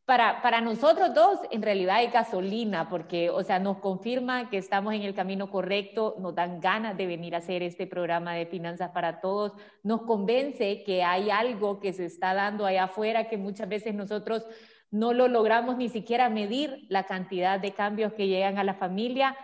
para, 0.05 0.43
para 0.43 0.62
nosotros 0.62 1.15
dos, 1.15 1.39
en 1.50 1.63
realidad 1.63 2.03
es 2.03 2.13
gasolina, 2.13 2.89
porque, 2.89 3.31
o 3.31 3.41
sea, 3.41 3.57
nos 3.57 3.77
confirma 3.77 4.51
que 4.51 4.57
estamos 4.57 4.93
en 4.93 5.01
el 5.01 5.15
camino 5.15 5.50
correcto, 5.50 6.15
nos 6.19 6.35
dan 6.35 6.59
ganas 6.62 6.95
de 6.95 7.07
venir 7.07 7.33
a 7.33 7.39
hacer 7.39 7.63
este 7.63 7.88
programa 7.88 8.35
de 8.35 8.45
Finanzas 8.45 8.91
para 8.91 9.19
Todos, 9.19 9.53
nos 9.81 10.03
convence 10.03 10.83
que 10.83 11.03
hay 11.03 11.31
algo 11.31 11.79
que 11.79 11.91
se 11.91 12.05
está 12.05 12.35
dando 12.35 12.67
allá 12.67 12.83
afuera 12.83 13.27
que 13.27 13.38
muchas 13.38 13.67
veces 13.67 13.95
nosotros 13.95 14.45
no 14.91 15.12
lo 15.12 15.27
logramos 15.27 15.75
ni 15.75 15.89
siquiera 15.89 16.29
medir 16.29 16.85
la 16.89 17.05
cantidad 17.05 17.59
de 17.59 17.74
cambios 17.74 18.13
que 18.13 18.27
llegan 18.27 18.59
a 18.59 18.63
la 18.63 18.75
familia 18.75 19.35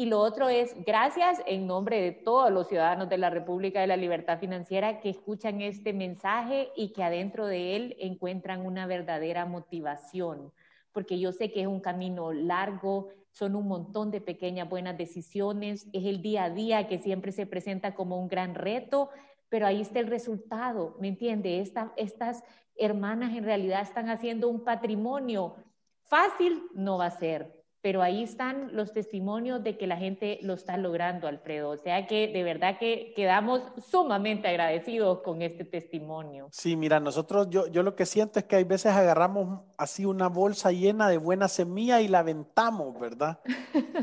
y 0.00 0.06
lo 0.06 0.18
otro 0.20 0.48
es, 0.48 0.74
gracias 0.86 1.42
en 1.44 1.66
nombre 1.66 2.00
de 2.00 2.12
todos 2.12 2.50
los 2.50 2.68
ciudadanos 2.68 3.10
de 3.10 3.18
la 3.18 3.28
República 3.28 3.82
de 3.82 3.86
la 3.86 3.98
Libertad 3.98 4.38
Financiera 4.38 4.98
que 4.98 5.10
escuchan 5.10 5.60
este 5.60 5.92
mensaje 5.92 6.70
y 6.74 6.94
que 6.94 7.02
adentro 7.02 7.44
de 7.44 7.76
él 7.76 7.96
encuentran 8.00 8.64
una 8.64 8.86
verdadera 8.86 9.44
motivación, 9.44 10.54
porque 10.92 11.18
yo 11.18 11.32
sé 11.32 11.52
que 11.52 11.60
es 11.60 11.66
un 11.66 11.80
camino 11.80 12.32
largo, 12.32 13.08
son 13.30 13.54
un 13.54 13.68
montón 13.68 14.10
de 14.10 14.22
pequeñas 14.22 14.70
buenas 14.70 14.96
decisiones, 14.96 15.86
es 15.92 16.06
el 16.06 16.22
día 16.22 16.44
a 16.44 16.50
día 16.50 16.88
que 16.88 16.96
siempre 16.96 17.30
se 17.30 17.44
presenta 17.44 17.94
como 17.94 18.18
un 18.18 18.28
gran 18.28 18.54
reto, 18.54 19.10
pero 19.50 19.66
ahí 19.66 19.82
está 19.82 19.98
el 19.98 20.06
resultado, 20.06 20.96
¿me 20.98 21.08
entiende? 21.08 21.60
estas 21.60 22.42
hermanas 22.74 23.36
en 23.36 23.44
realidad 23.44 23.82
están 23.82 24.08
haciendo 24.08 24.48
un 24.48 24.64
patrimonio. 24.64 25.56
Fácil 26.04 26.62
no 26.72 26.96
va 26.96 27.04
a 27.04 27.10
ser, 27.10 27.59
pero 27.82 28.02
ahí 28.02 28.22
están 28.22 28.76
los 28.76 28.92
testimonios 28.92 29.62
de 29.64 29.78
que 29.78 29.86
la 29.86 29.96
gente 29.96 30.38
lo 30.42 30.52
está 30.52 30.76
logrando, 30.76 31.28
Alfredo. 31.28 31.70
O 31.70 31.76
sea 31.78 32.06
que 32.06 32.28
de 32.28 32.42
verdad 32.42 32.78
que 32.78 33.12
quedamos 33.16 33.62
sumamente 33.90 34.48
agradecidos 34.48 35.20
con 35.20 35.40
este 35.40 35.64
testimonio. 35.64 36.48
Sí, 36.50 36.76
mira, 36.76 37.00
nosotros, 37.00 37.48
yo, 37.48 37.66
yo 37.68 37.82
lo 37.82 37.96
que 37.96 38.04
siento 38.04 38.38
es 38.38 38.44
que 38.44 38.56
hay 38.56 38.64
veces 38.64 38.92
agarramos 38.92 39.62
así 39.78 40.04
una 40.04 40.28
bolsa 40.28 40.72
llena 40.72 41.08
de 41.08 41.16
buena 41.16 41.48
semilla 41.48 42.02
y 42.02 42.08
la 42.08 42.18
aventamos, 42.18 42.98
¿verdad? 43.00 43.40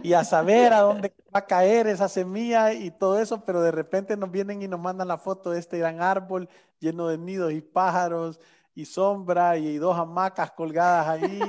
Y 0.01 0.13
a 0.13 0.23
saber 0.23 0.73
a 0.73 0.81
dónde 0.81 1.13
va 1.33 1.39
a 1.39 1.45
caer 1.45 1.87
esa 1.87 2.07
semilla 2.07 2.73
y 2.73 2.89
todo 2.89 3.19
eso, 3.19 3.45
pero 3.45 3.61
de 3.61 3.71
repente 3.71 4.17
nos 4.17 4.31
vienen 4.31 4.61
y 4.61 4.67
nos 4.67 4.79
mandan 4.79 5.07
la 5.07 5.17
foto 5.17 5.51
de 5.51 5.59
este 5.59 5.77
gran 5.77 6.01
árbol 6.01 6.49
lleno 6.79 7.07
de 7.07 7.17
nidos 7.17 7.53
y 7.53 7.61
pájaros 7.61 8.39
y 8.73 8.85
sombra 8.85 9.57
y 9.57 9.77
dos 9.77 9.97
hamacas 9.97 10.51
colgadas 10.51 11.07
ahí. 11.07 11.39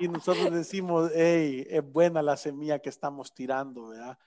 Y 0.00 0.08
nosotros 0.08 0.50
decimos, 0.50 1.12
hey, 1.14 1.66
es 1.68 1.92
buena 1.92 2.22
la 2.22 2.36
semilla 2.36 2.78
que 2.78 2.88
estamos 2.88 3.34
tirando, 3.34 3.88
¿verdad? 3.88 4.18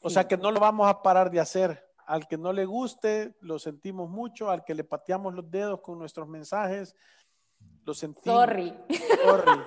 O 0.00 0.10
sea 0.10 0.26
que 0.26 0.36
no 0.36 0.50
lo 0.50 0.60
vamos 0.60 0.88
a 0.88 1.02
parar 1.02 1.30
de 1.30 1.40
hacer. 1.40 1.86
Al 2.06 2.26
que 2.26 2.36
no 2.36 2.52
le 2.52 2.64
guste, 2.64 3.34
lo 3.40 3.58
sentimos 3.58 4.08
mucho. 4.10 4.50
Al 4.50 4.64
que 4.64 4.74
le 4.74 4.84
pateamos 4.84 5.34
los 5.34 5.48
dedos 5.50 5.80
con 5.80 5.98
nuestros 5.98 6.26
mensajes, 6.26 6.96
lo 7.84 7.94
sentimos. 7.94 8.38
Sorry. 8.38 8.74
Sorry. 9.22 9.62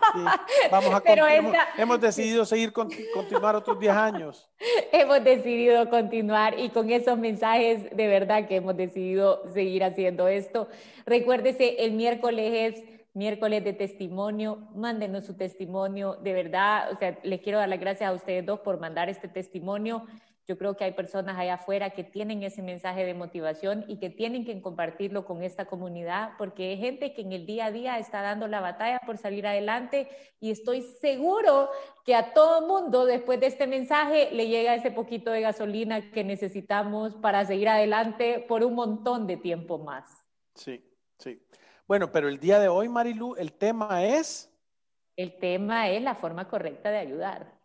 Vamos 0.70 0.94
a 0.94 1.02
Pero 1.04 1.26
hemos, 1.28 2.02
decidido 2.02 2.46
seguir 2.46 2.74
continuar 2.74 3.56
otros 3.56 3.80
10 3.80 3.94
años. 3.94 4.50
Hemos 4.92 5.24
decidido 5.24 5.90
continuar 5.90 6.60
y 6.60 6.70
con 6.70 6.90
esos 6.90 7.18
mensajes 7.18 7.96
de 7.96 8.08
verdad 8.08 8.48
que 8.48 8.58
hemos 8.58 8.76
decidido 8.76 9.42
seguir 9.54 9.84
haciendo 9.84 10.28
esto. 10.28 10.68
Recuérdese, 11.06 11.84
el 11.86 11.94
miércoles 11.94 12.76
es 12.76 13.01
miércoles 13.14 13.64
de 13.64 13.74
testimonio, 13.74 14.70
mándenos 14.74 15.26
su 15.26 15.36
testimonio, 15.36 16.16
de 16.16 16.34
verdad, 16.34 16.92
o 16.94 16.98
sea, 16.98 17.18
les 17.24 17.42
quiero 17.42 17.60
dar 17.60 17.70
las 17.70 17.80
gracias 17.80 18.10
a 18.10 18.14
ustedes 18.14 18.46
dos 18.46 18.60
por 18.62 18.80
mandar 18.80 19.10
este 19.10 19.28
testimonio. 19.28 20.06
Yo 20.48 20.58
creo 20.58 20.76
que 20.76 20.84
hay 20.84 20.94
personas 20.94 21.38
allá 21.38 21.54
afuera 21.54 21.92
que 21.92 22.04
tienen 22.04 22.42
ese 22.44 22.62
mensaje 22.62 23.06
de 23.06 23.14
motivación 23.14 23.86
y 23.88 24.00
que 24.00 24.10
tienen 24.10 24.44
que 24.44 24.60
compartirlo 24.62 25.24
con 25.24 25.44
esta 25.44 25.66
comunidad, 25.66 26.32
porque 26.38 26.72
hay 26.72 26.78
gente 26.78 27.14
que 27.14 27.22
en 27.22 27.32
el 27.32 27.46
día 27.46 27.68
a 27.68 27.72
día 27.72 28.00
está 28.00 28.22
dando 28.22 28.48
la 28.48 28.60
batalla 28.60 29.00
por 29.06 29.18
salir 29.18 29.46
adelante 29.46 30.10
y 30.40 30.52
estoy 30.52 30.82
seguro 30.82 31.70
que 32.04 32.16
a 32.16 32.34
todo 32.34 32.68
mundo 32.68 33.06
después 33.06 33.40
de 33.40 33.48
este 33.48 33.68
mensaje 33.68 34.30
le 34.32 34.48
llega 34.48 34.76
ese 34.76 34.92
poquito 34.92 35.32
de 35.32 35.42
gasolina 35.42 36.12
que 36.12 36.24
necesitamos 36.24 37.16
para 37.16 37.46
seguir 37.46 37.70
adelante 37.70 38.44
por 38.48 38.64
un 38.64 38.74
montón 38.74 39.28
de 39.28 39.38
tiempo 39.38 39.78
más. 39.78 40.26
Sí, 40.56 40.84
sí. 41.18 41.40
Bueno, 41.92 42.10
pero 42.10 42.30
el 42.30 42.40
día 42.40 42.58
de 42.58 42.70
hoy, 42.70 42.88
Marilu, 42.88 43.36
el 43.36 43.52
tema 43.52 44.06
es... 44.06 44.50
El 45.18 45.38
tema 45.40 45.90
es 45.90 46.02
la 46.02 46.16
forma 46.16 46.48
correcta 46.48 46.90
de 46.90 46.98
ayudar. 46.98 47.60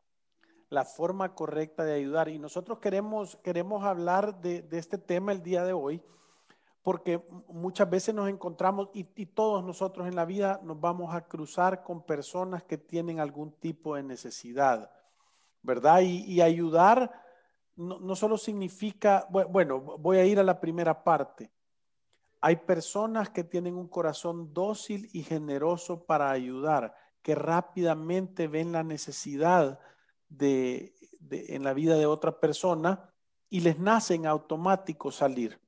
La 0.68 0.85
forma 0.85 1.33
correcta 1.33 1.85
de 1.85 1.95
ayudar. 1.95 2.28
Y 2.28 2.40
nosotros 2.40 2.80
queremos, 2.80 3.37
queremos 3.37 3.85
hablar 3.85 4.40
de, 4.40 4.66
este 4.73 4.99
tema 4.99 5.30
el 5.30 5.45
día 5.45 5.62
de 5.62 5.73
hoy 5.75 6.02
porque 6.83 7.25
muchas 7.47 7.88
veces 7.88 8.16
nos 8.16 8.28
encontramos 8.28 8.88
y, 8.95 9.04
todos 9.26 9.62
nosotros 9.62 10.09
en 10.09 10.16
la 10.16 10.25
vida 10.25 10.59
nos 10.64 10.80
vamos 10.80 11.14
a 11.14 11.28
cruzar 11.28 11.85
con 11.85 12.02
personas 12.02 12.64
que 12.64 12.78
tienen 12.78 13.21
algún 13.21 13.52
tipo 13.52 13.95
de 13.95 14.02
necesidad, 14.02 14.90
¿verdad? 15.62 16.00
Y, 16.02 16.40
ayudar 16.40 17.12
no, 17.76 18.00
no, 18.00 18.16
solo 18.16 18.37
significa, 18.37 19.28
bueno, 19.30 19.80
voy 19.80 20.16
a 20.16 20.25
ir 20.25 20.40
a 20.40 20.42
la 20.42 20.59
primera 20.59 21.04
parte. 21.04 21.52
Hay 22.47 22.55
personas 22.55 23.29
que 23.31 23.43
tienen 23.43 23.75
un 23.75 23.88
corazón 23.88 24.55
dócil 24.55 25.11
y 25.12 25.25
generoso 25.25 26.05
para 26.05 26.31
ayudar, 26.31 26.95
que 27.21 27.35
rápidamente 27.35 28.47
ven 28.47 28.71
la 28.71 28.85
necesidad 28.85 29.81
de, 30.29 30.95
en 31.29 31.65
la 31.65 31.75
vida 31.75 31.97
de 31.97 32.07
otra 32.07 32.38
persona 32.38 33.12
y 33.50 33.62
les 33.62 33.81
nace 33.81 34.15
en 34.15 34.26
salir 35.11 35.61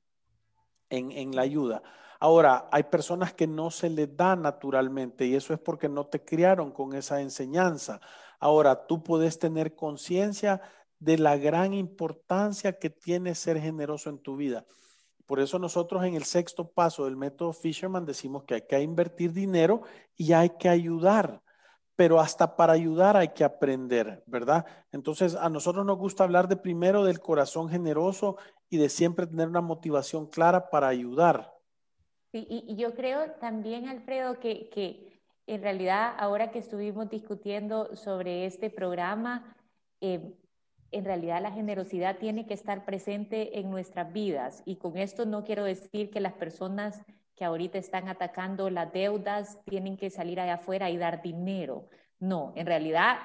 en, 0.89 1.11
en 1.11 1.35
la 1.35 1.41
ayuda. 1.41 1.83
Ahora, 2.17 2.69
hay 2.71 2.83
personas 2.83 3.33
que 3.33 3.45
no 3.45 3.71
se 3.71 3.89
les 3.89 4.15
da 4.15 4.37
naturalmente 4.37 5.25
y 5.25 5.35
eso 5.35 5.53
es 5.53 5.59
porque 5.59 5.89
no 5.89 6.05
te 6.05 6.23
criaron 6.23 6.71
con 6.71 6.95
esa 6.95 7.19
enseñanza. 7.19 7.99
Ahora, 8.39 8.87
tú 8.87 9.03
puedes 9.03 9.37
tener 9.37 9.75
conciencia 9.75 10.61
de 10.97 11.17
la 11.17 11.35
gran 11.35 11.73
importancia 11.73 12.79
que 12.79 12.89
tiene 12.89 13.35
ser 13.35 13.59
generoso 13.59 14.09
en 14.09 14.19
tu 14.19 14.37
vida. 14.37 14.65
Por 15.29 15.39
eso 15.39 15.59
nosotros 15.59 16.03
en 16.05 16.15
el 16.15 16.23
sexto 16.23 16.67
paso 16.71 17.05
del 17.05 17.15
método 17.15 17.53
Fisherman 17.53 18.03
decimos 18.03 18.45
que 18.45 18.55
hay 18.55 18.61
que 18.63 18.81
invertir 18.81 19.31
dinero 19.31 19.83
y 20.17 20.33
hay 20.33 20.49
que 20.57 20.67
ayudar, 20.67 21.43
pero 21.95 22.19
hasta 22.19 22.55
para 22.55 22.73
ayudar 22.73 23.15
hay 23.15 23.27
que 23.27 23.43
aprender, 23.43 24.23
¿verdad? 24.25 24.65
Entonces 24.91 25.35
a 25.35 25.47
nosotros 25.47 25.85
nos 25.85 25.99
gusta 25.99 26.23
hablar 26.23 26.47
de 26.47 26.55
primero 26.55 27.03
del 27.03 27.19
corazón 27.19 27.69
generoso 27.69 28.37
y 28.71 28.77
de 28.77 28.89
siempre 28.89 29.27
tener 29.27 29.47
una 29.47 29.61
motivación 29.61 30.25
clara 30.25 30.71
para 30.71 30.87
ayudar. 30.87 31.53
y, 32.31 32.75
yo 32.75 32.95
creo 32.95 33.33
también, 33.33 33.87
Alfredo, 33.87 34.39
que, 34.39 34.71
que, 34.71 35.21
en 35.45 35.61
realidad 35.61 36.15
ahora 36.17 36.49
que 36.49 36.57
estuvimos 36.57 37.07
discutiendo 37.07 37.95
sobre 37.95 38.47
este 38.47 38.71
programa, 38.71 39.55
eh, 40.01 40.33
en 40.91 41.05
realidad 41.05 41.41
la 41.41 41.51
generosidad 41.51 42.17
tiene 42.17 42.45
que 42.45 42.53
estar 42.53 42.85
presente 42.85 43.59
en 43.59 43.69
nuestras 43.69 44.11
vidas. 44.11 44.63
Y 44.65 44.77
con 44.77 44.97
esto 44.97 45.25
no 45.25 45.43
quiero 45.43 45.63
decir 45.63 46.09
que 46.09 46.19
las 46.19 46.33
personas 46.33 47.01
que 47.35 47.45
ahorita 47.45 47.77
están 47.77 48.09
atacando 48.09 48.69
las 48.69 48.91
deudas 48.91 49.59
tienen 49.65 49.97
que 49.97 50.09
salir 50.09 50.39
allá 50.39 50.55
afuera 50.55 50.89
y 50.89 50.97
dar 50.97 51.21
dinero. 51.21 51.87
No, 52.19 52.51
en 52.57 52.65
realidad, 52.65 53.17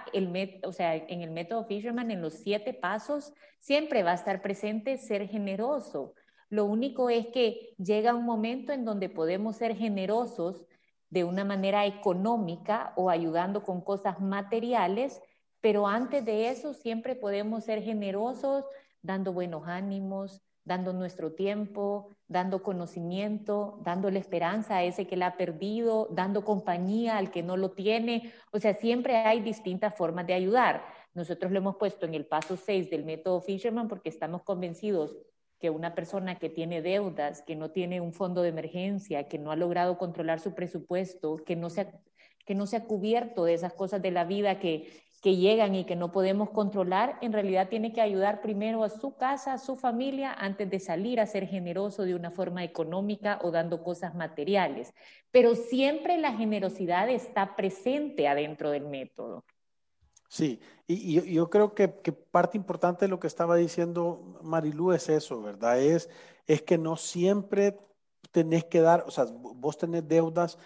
o 0.62 0.73
sea, 0.73 0.94
en 0.94 1.21
el 1.21 1.33
método 1.33 1.64
Fisherman, 1.64 2.12
en 2.12 2.23
los 2.23 2.35
siete 2.35 2.73
pasos, 2.73 3.33
siempre 3.59 4.04
va 4.04 4.12
a 4.12 4.14
estar 4.14 4.40
presente 4.40 4.99
ser 4.99 5.28
generoso. 5.28 6.14
Lo 6.49 6.64
único 6.64 7.11
es 7.11 7.26
que 7.26 7.75
llega 7.76 8.14
un 8.14 8.25
momento 8.25 8.73
en 8.73 8.85
donde 8.85 9.09
podemos 9.09 9.56
ser 9.56 9.75
generosos 9.75 10.64
de 11.11 11.25
una 11.25 11.44
manera 11.44 11.87
económica 11.87 12.92
o 12.97 13.11
ayudando 13.11 13.64
con 13.64 13.80
cosas 13.80 14.21
materiales, 14.21 15.21
pero 15.64 15.87
antes 15.87 16.23
de 16.26 16.50
eso 16.50 16.75
siempre 16.75 17.14
podemos 17.14 17.64
ser 17.64 17.83
generosos, 17.83 18.66
dando 19.00 19.33
buenos 19.33 19.66
ánimos, 19.66 20.42
dando 20.62 20.92
nuestro 20.92 21.33
tiempo, 21.33 22.11
dando 22.28 22.62
conocimiento, 22.62 23.80
dándole 23.83 24.18
esperanza 24.18 24.76
a 24.76 24.85
ese 24.85 25.06
que 25.06 25.16
la 25.16 25.28
ha 25.28 25.37
perdido, 25.38 26.09
dando 26.11 26.44
compañía 26.44 27.16
al 27.16 27.30
que 27.30 27.42
no 27.42 27.56
lo 27.56 27.71
tiene. 27.71 28.30
O 28.52 28.59
sea, 28.59 28.75
siempre 28.75 29.16
hay 29.16 29.40
distintas 29.40 29.97
formas 29.97 30.26
de 30.26 30.35
ayudar. 30.35 30.85
Nosotros 31.14 31.50
lo 31.50 31.56
hemos 31.56 31.76
puesto 31.76 32.04
en 32.04 32.12
el 32.12 32.26
paso 32.26 32.59
6 32.59 32.90
del 32.90 33.06
método 33.06 33.40
Fisherman 33.40 33.88
porque 33.88 34.11
estamos 34.11 34.42
convencidos 34.42 35.16
que 35.59 35.71
una 35.71 35.94
persona 35.94 36.38
que 36.38 36.50
tiene 36.50 36.83
deudas, 36.83 37.40
que 37.40 37.56
no 37.56 37.71
tiene 37.71 38.02
un 38.02 38.12
fondo 38.12 38.42
de 38.42 38.50
emergencia, 38.50 39.28
que 39.28 39.38
no 39.38 39.50
ha 39.50 39.56
logrado 39.56 39.97
controlar 39.97 40.40
su 40.40 40.54
presupuesto, 40.54 41.37
que 41.37 41.56
no 41.56 41.71
se 41.71 41.80
ha, 41.80 42.00
que 42.44 42.54
no 42.54 42.66
se 42.66 42.76
ha 42.76 42.85
cubierto 42.85 43.44
de 43.44 43.54
esas 43.54 43.73
cosas 43.73 44.02
de 44.02 44.11
la 44.11 44.25
vida 44.25 44.59
que, 44.59 45.04
que 45.25 45.37
llegan 45.37 45.75
y 45.75 45.85
que 45.85 45.97
no 45.97 46.12
podemos 46.12 46.50
controlar, 46.50 47.16
en 47.23 47.33
realidad 47.33 47.71
tiene 47.71 47.95
que 47.95 48.02
ayudar 48.02 48.43
primero 48.43 48.85
a 48.85 48.90
su 48.90 49.16
casa, 49.16 49.54
a 49.54 49.59
su 49.59 49.75
familia, 49.75 50.35
antes 50.35 50.69
de 50.69 50.78
salir 50.78 51.19
a 51.19 51.25
ser 51.25 51.47
generoso 51.47 52.02
de 52.02 52.14
una 52.14 52.31
forma 52.31 52.62
económica 52.62 53.38
o 53.40 53.50
dando 53.50 53.83
cosas 53.83 54.14
materiales. 54.14 54.93
Pero 55.31 55.54
siempre 55.54 56.19
la 56.19 56.35
generosidad 56.35 57.09
está 57.09 57.57
presente 57.57 58.28
adentro 58.28 58.71
del 58.71 58.87
método. 58.87 59.47
Sí, 60.28 60.61
y, 60.87 61.33
yo 61.33 61.49
creo 61.49 61.75
que, 61.75 61.88
parte 61.88 62.59
importante 62.59 63.07
de 63.07 63.09
lo 63.09 63.19
que 63.19 63.26
estaba 63.26 63.57
diciendo 63.57 64.38
Marilú 64.43 64.93
es 64.93 65.09
eso, 65.09 65.40
¿verdad? 65.40 65.81
Es, 65.81 66.11
es 66.47 66.61
que 66.61 66.76
no 66.76 66.97
siempre 66.97 67.78
tenés 68.31 68.66
que 68.66 68.83
dar, 68.83 69.04
o 69.07 69.11
sea, 69.11 69.25
vos 69.25 69.78
tenés 69.78 70.07
deudas, 70.07 70.59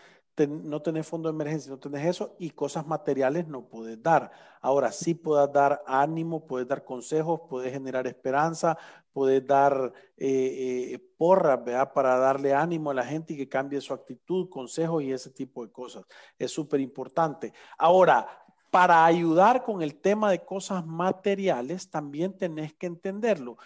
no 0.47 0.80
tenés 0.83 1.07
fondo 1.07 1.28
de 1.28 1.35
emergencia, 1.35 1.71
no 1.71 1.78
tenés 1.78 2.07
eso, 2.07 2.37
y 2.38 2.50
cosas 2.50 2.87
materiales 2.87 3.49
no 3.49 3.66
puedes 3.66 4.02
dar. 4.02 4.30
Ahora 4.61 4.92
sí 4.92 5.14
puedes 5.14 5.52
dar 5.52 5.83
ánimo, 5.87 6.47
puedes 6.47 6.68
dar 6.68 6.85
consejos, 6.85 7.40
puedes 7.49 7.73
generar 7.73 8.07
esperanza, 8.07 8.78
puedes 9.12 9.47
dar 9.47 9.92
eh, 10.16 10.92
eh, 10.92 10.99
porras, 11.16 11.64
¿verdad? 11.64 11.92
Para 11.92 12.18
darle 12.18 12.54
ánimo 12.54 12.90
a 12.90 12.95
la 12.95 13.04
gente 13.04 13.35
y 13.35 13.37
que 13.37 13.49
cambie 13.49 13.80
su 13.80 13.92
actitud, 13.92 14.49
consejos 14.49 15.02
y 15.02 15.12
ese 15.12 15.30
tipo 15.30 15.64
de 15.64 15.73
cosas. 15.73 16.04
Es 16.38 16.52
súper 16.52 16.80
importante. 16.80 17.52
Ahora, 17.76 18.26
para 18.71 19.04
ayudar 19.04 19.64
con 19.64 19.83
el 19.83 20.00
tema 20.00 20.30
de 20.30 20.45
cosas 20.45 20.85
materiales, 20.87 21.90
también 21.90 22.37
tenés 22.37 22.75
que 22.75 22.87
entenderlo. 22.87 23.57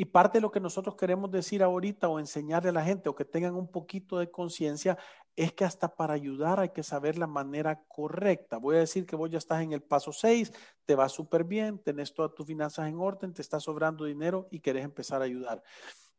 Y 0.00 0.04
parte 0.04 0.38
de 0.38 0.42
lo 0.42 0.52
que 0.52 0.60
nosotros 0.60 0.94
queremos 0.94 1.28
decir 1.28 1.60
ahorita 1.60 2.08
o 2.08 2.20
enseñarle 2.20 2.68
a 2.68 2.72
la 2.72 2.84
gente 2.84 3.08
o 3.08 3.16
que 3.16 3.24
tengan 3.24 3.56
un 3.56 3.68
poquito 3.68 4.16
de 4.18 4.30
conciencia 4.30 4.96
es 5.34 5.52
que 5.52 5.64
hasta 5.64 5.96
para 5.96 6.14
ayudar 6.14 6.60
hay 6.60 6.68
que 6.68 6.84
saber 6.84 7.18
la 7.18 7.26
manera 7.26 7.82
correcta. 7.88 8.58
Voy 8.58 8.76
a 8.76 8.78
decir 8.78 9.06
que 9.06 9.16
vos 9.16 9.28
ya 9.28 9.38
estás 9.38 9.60
en 9.60 9.72
el 9.72 9.82
paso 9.82 10.12
6, 10.12 10.52
te 10.84 10.94
va 10.94 11.08
súper 11.08 11.42
bien, 11.42 11.80
tenés 11.80 12.14
todas 12.14 12.32
tus 12.32 12.46
finanzas 12.46 12.86
en 12.86 13.00
orden, 13.00 13.34
te 13.34 13.42
está 13.42 13.58
sobrando 13.58 14.04
dinero 14.04 14.46
y 14.52 14.60
querés 14.60 14.84
empezar 14.84 15.20
a 15.20 15.24
ayudar. 15.24 15.64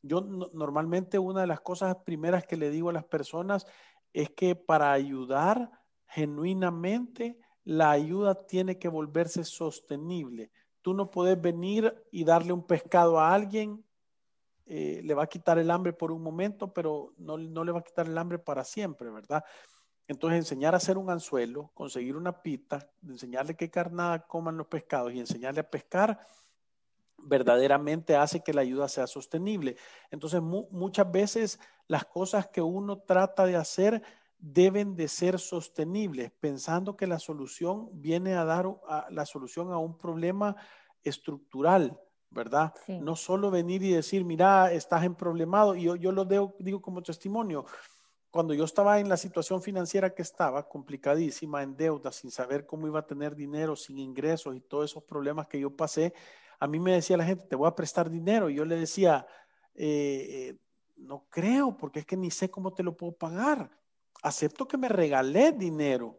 Yo 0.02 0.20
normalmente 0.20 1.18
una 1.18 1.40
de 1.40 1.48
las 1.48 1.62
cosas 1.62 1.96
primeras 2.04 2.46
que 2.46 2.58
le 2.58 2.72
digo 2.72 2.90
a 2.90 2.94
las 2.94 3.06
personas 3.06 3.66
es 4.12 4.30
que 4.32 4.58
para 4.58 4.92
ayudar 4.92 5.72
genuinamente, 6.06 7.40
la 7.64 7.92
ayuda 7.92 8.46
tiene 8.46 8.78
que 8.78 8.90
volverse 8.90 9.46
sostenible. 9.46 10.52
Tú 10.82 10.94
no 10.94 11.12
puedes 11.12 11.40
venir 11.40 11.94
y 12.12 12.24
darle 12.24 12.54
un 12.54 12.64
pescado 12.64 13.20
a 13.20 13.34
alguien, 13.34 13.84
eh, 14.66 15.02
le 15.04 15.14
va 15.14 15.24
a 15.24 15.28
quitar 15.28 15.58
el 15.58 15.72
hambre 15.72 15.94
por 15.94 16.12
un 16.12 16.22
momento, 16.22 16.72
pero 16.74 17.14
no, 17.18 17.38
no 17.38 17.64
le 17.64 17.72
va 17.72 17.80
a 17.80 17.84
quitar 17.84 18.06
el 18.06 18.18
hambre 18.18 18.38
para 18.38 18.64
siempre, 18.64 19.10
¿verdad? 19.10 19.44
Entonces, 20.08 20.38
enseñar 20.38 20.74
a 20.74 20.78
hacer 20.78 20.98
un 20.98 21.10
anzuelo, 21.10 21.72
conseguir 21.74 22.16
una 22.16 22.42
pita, 22.42 22.90
enseñarle 23.08 23.56
qué 23.56 23.70
carnada 23.70 24.26
coman 24.26 24.58
los 24.58 24.68
pescados 24.68 25.14
y 25.14 25.20
enseñarle 25.20 25.62
a 25.62 25.70
pescar, 25.70 26.20
verdaderamente 27.18 28.16
hace 28.16 28.42
que 28.42 28.54
la 28.54 28.62
ayuda 28.62 28.88
sea 28.88 29.08
sostenible. 29.08 29.76
Entonces, 30.10 30.42
muchas 30.42 31.12
veces 31.12 31.60
las 31.88 32.06
cosas 32.06 32.48
que 32.48 32.62
uno 32.62 33.00
trata 33.00 33.46
de 33.46 33.56
hacer 33.56 34.02
deben 34.40 34.96
de 34.96 35.08
ser 35.10 35.38
sostenibles, 35.38 36.32
pensando 36.40 36.96
que 36.96 37.08
la 37.08 37.20
solución 37.20 37.90
viene 37.94 38.36
a 38.36 38.46
dar 38.46 38.68
la 39.10 39.26
solución 39.26 39.72
a 39.72 39.78
un 39.78 39.98
problema 39.98 40.56
estructural, 41.04 42.00
¿verdad? 42.30 42.74
No 42.88 43.16
solo 43.16 43.52
venir 43.52 43.84
y 43.84 43.92
decir, 43.92 44.24
mira, 44.24 44.72
estás 44.72 45.04
en 45.04 45.16
problemado, 45.16 45.76
y 45.76 45.84
yo, 45.84 45.96
yo 45.98 46.12
lo 46.12 46.26
digo 46.26 46.82
como 46.82 47.04
testimonio. 47.04 47.66
Cuando 48.32 48.54
yo 48.54 48.64
estaba 48.64 49.00
en 49.00 49.10
la 49.10 49.18
situación 49.18 49.62
financiera 49.62 50.14
que 50.14 50.22
estaba, 50.22 50.70
complicadísima, 50.70 51.64
en 51.64 51.76
deuda, 51.76 52.12
sin 52.12 52.32
saber 52.32 52.66
cómo 52.66 52.88
iba 52.88 53.00
a 53.00 53.08
tener 53.08 53.36
dinero, 53.36 53.76
sin 53.76 53.98
ingresos 53.98 54.56
y 54.56 54.62
todos 54.62 54.92
esos 54.92 55.04
problemas 55.04 55.48
que 55.48 55.60
yo 55.60 55.76
pasé, 55.76 56.14
a 56.60 56.68
mí 56.68 56.80
me 56.80 56.94
decía 56.94 57.18
la 57.18 57.26
gente, 57.26 57.46
te 57.46 57.56
voy 57.56 57.68
a 57.68 57.76
prestar 57.76 58.10
dinero. 58.10 58.50
Y 58.50 58.56
yo 58.56 58.66
le 58.66 58.76
decía, 58.76 59.26
eh, 59.74 60.28
eh, 60.30 60.58
no 60.98 61.26
creo, 61.30 61.76
porque 61.76 62.00
es 62.00 62.06
que 62.06 62.18
ni 62.18 62.30
sé 62.30 62.52
cómo 62.52 62.72
te 62.72 62.84
lo 62.84 62.96
puedo 62.96 63.14
pagar 63.14 63.72
acepto 64.22 64.68
que 64.68 64.78
me 64.78 64.90
regalé 64.90 65.52
dinero, 65.52 66.18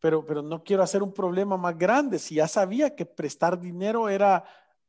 pero, 0.00 0.24
pero 0.24 0.42
no 0.42 0.62
quiero 0.62 0.82
hacer 0.82 1.02
un 1.02 1.12
problema 1.12 1.56
más 1.56 1.76
grande. 1.78 2.18
Si 2.18 2.36
ya 2.36 2.48
sabía 2.48 2.94
que 2.94 3.06
prestar 3.06 3.58
dinero 3.58 4.08
era 4.08 4.44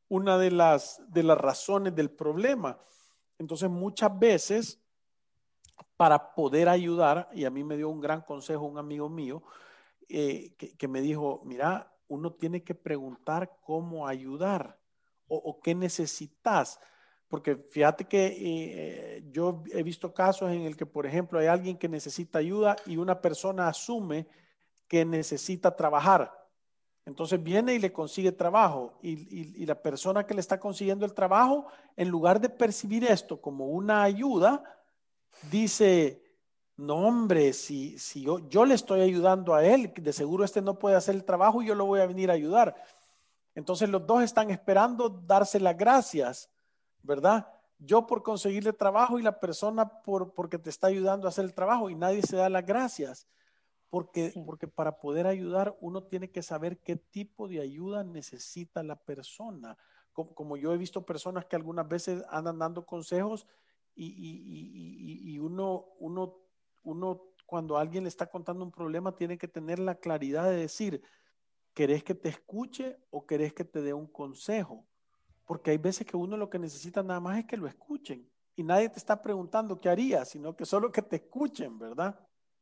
una 0.08 0.38
de 0.38 0.50
las, 0.50 1.02
de 1.08 1.22
las 1.22 1.38
razones 1.38 1.94
del 1.94 2.10
problema. 2.10 2.78
Entonces, 3.38 3.68
muchas 3.68 4.16
veces, 4.18 4.80
para 5.96 6.34
poder 6.34 6.68
ayudar, 6.68 7.28
y 7.32 7.44
a 7.44 7.50
mí 7.50 7.64
me 7.64 7.76
dio 7.76 7.88
un 7.88 8.00
gran 8.00 8.22
consejo 8.22 8.64
un 8.64 8.78
amigo 8.78 9.08
mío, 9.08 9.42
eh, 10.08 10.54
que, 10.56 10.88
me 10.88 11.00
dijo, 11.00 11.42
mira, 11.44 11.92
uno 12.08 12.32
tiene 12.32 12.62
que 12.62 12.74
preguntar 12.74 13.58
cómo 13.62 14.06
ayudar 14.06 14.78
o, 15.26 15.36
o 15.36 15.60
qué 15.60 15.74
necesitas 15.74 16.78
porque 17.28 17.56
fíjate 17.56 18.04
que 18.04 18.26
eh, 18.38 19.24
yo 19.30 19.64
he 19.72 19.82
visto 19.82 20.14
casos 20.14 20.52
en 20.52 20.62
el 20.62 20.76
que, 20.76 20.86
por 20.86 21.06
ejemplo, 21.06 21.38
hay 21.38 21.46
alguien 21.46 21.76
que 21.76 21.88
necesita 21.88 22.38
ayuda 22.38 22.76
y 22.86 22.96
una 22.96 23.20
persona 23.20 23.68
asume 23.68 24.28
que 24.86 25.04
necesita 25.04 25.74
trabajar. 25.74 26.32
Entonces 27.04 27.42
viene 27.42 27.74
y 27.74 27.78
le 27.78 27.92
consigue 27.92 28.32
trabajo 28.32 28.98
y, 29.02 29.64
la 29.66 29.80
persona 29.80 30.26
que 30.26 30.34
le 30.34 30.40
está 30.40 30.58
consiguiendo 30.60 31.04
el 31.04 31.14
trabajo, 31.14 31.66
en 31.96 32.08
lugar 32.08 32.40
de 32.40 32.48
percibir 32.48 33.04
esto 33.04 33.40
como 33.40 33.66
una 33.66 34.02
ayuda, 34.02 34.62
dice, 35.50 36.22
no 36.76 36.96
hombre, 36.96 37.52
si, 37.52 37.98
si 37.98 38.22
yo, 38.22 38.48
yo 38.48 38.64
le 38.64 38.74
estoy 38.74 39.00
ayudando 39.00 39.54
a 39.54 39.64
él, 39.64 39.92
de 39.96 40.12
seguro 40.12 40.44
este 40.44 40.62
no 40.62 40.78
puede 40.78 40.96
hacer 40.96 41.16
el 41.16 41.24
trabajo 41.24 41.62
y 41.62 41.66
yo 41.66 41.74
lo 41.74 41.86
voy 41.86 42.00
a 42.00 42.06
venir 42.06 42.30
a 42.30 42.34
ayudar. 42.34 42.74
Entonces 43.54 43.88
los 43.88 44.06
dos 44.06 44.22
están 44.22 44.50
esperando 44.50 45.08
darse 45.08 45.58
las 45.58 45.76
gracias 45.76 46.50
¿verdad? 47.06 47.46
Yo 47.78 48.06
por 48.06 48.22
conseguirle 48.22 48.72
trabajo 48.72 49.18
y 49.18 49.22
la 49.22 49.38
persona 49.38 50.02
por, 50.02 50.32
porque 50.32 50.58
te 50.58 50.70
está 50.70 50.88
ayudando 50.88 51.26
a 51.26 51.30
hacer 51.30 51.44
el 51.44 51.54
trabajo 51.54 51.90
y 51.90 51.94
nadie 51.94 52.22
se 52.22 52.36
da 52.36 52.48
las 52.48 52.64
gracias. 52.64 53.26
Porque, 53.88 54.32
porque 54.44 54.66
para 54.66 54.98
poder 54.98 55.26
ayudar 55.26 55.76
uno 55.80 56.02
tiene 56.02 56.30
que 56.30 56.42
saber 56.42 56.78
qué 56.78 56.96
tipo 56.96 57.48
de 57.48 57.60
ayuda 57.60 58.02
necesita 58.02 58.82
la 58.82 58.96
persona. 58.96 59.78
Como, 60.12 60.56
yo 60.56 60.72
he 60.72 60.78
visto 60.78 61.04
personas 61.04 61.44
que 61.44 61.56
algunas 61.56 61.86
veces 61.86 62.24
andan 62.30 62.58
dando 62.58 62.84
consejos 62.84 63.46
y, 63.94 64.06
y, 64.06 65.34
y, 65.34 65.38
uno, 65.38 65.86
uno, 65.98 66.36
uno 66.82 67.22
cuando 67.44 67.76
alguien 67.76 68.04
le 68.04 68.08
está 68.08 68.26
contando 68.26 68.64
un 68.64 68.72
problema 68.72 69.14
tiene 69.14 69.38
que 69.38 69.48
tener 69.48 69.78
la 69.78 69.94
claridad 69.94 70.44
de 70.44 70.56
decir, 70.56 71.02
¿querés 71.74 72.02
que 72.02 72.14
te 72.14 72.30
escuche 72.30 72.98
o 73.10 73.26
querés 73.26 73.52
que 73.52 73.64
te 73.64 73.82
dé 73.82 73.92
un 73.92 74.06
consejo? 74.06 74.84
Porque 75.46 75.70
hay 75.70 75.78
veces 75.78 76.06
que 76.06 76.16
uno 76.16 76.36
lo 76.36 76.50
que 76.50 76.58
necesita 76.58 77.02
nada 77.02 77.20
más 77.20 77.38
es 77.38 77.46
que 77.46 77.56
lo 77.56 77.66
escuchen. 77.66 78.28
Y 78.56 78.62
nadie 78.62 78.88
te 78.88 78.98
está 78.98 79.22
preguntando 79.22 79.80
qué 79.80 79.88
haría, 79.88 80.24
sino 80.24 80.54
que 80.54 80.66
solo 80.66 80.92
que 80.92 81.02
te 81.02 81.16
escuchen, 81.16 81.78
¿verdad? 81.78 82.18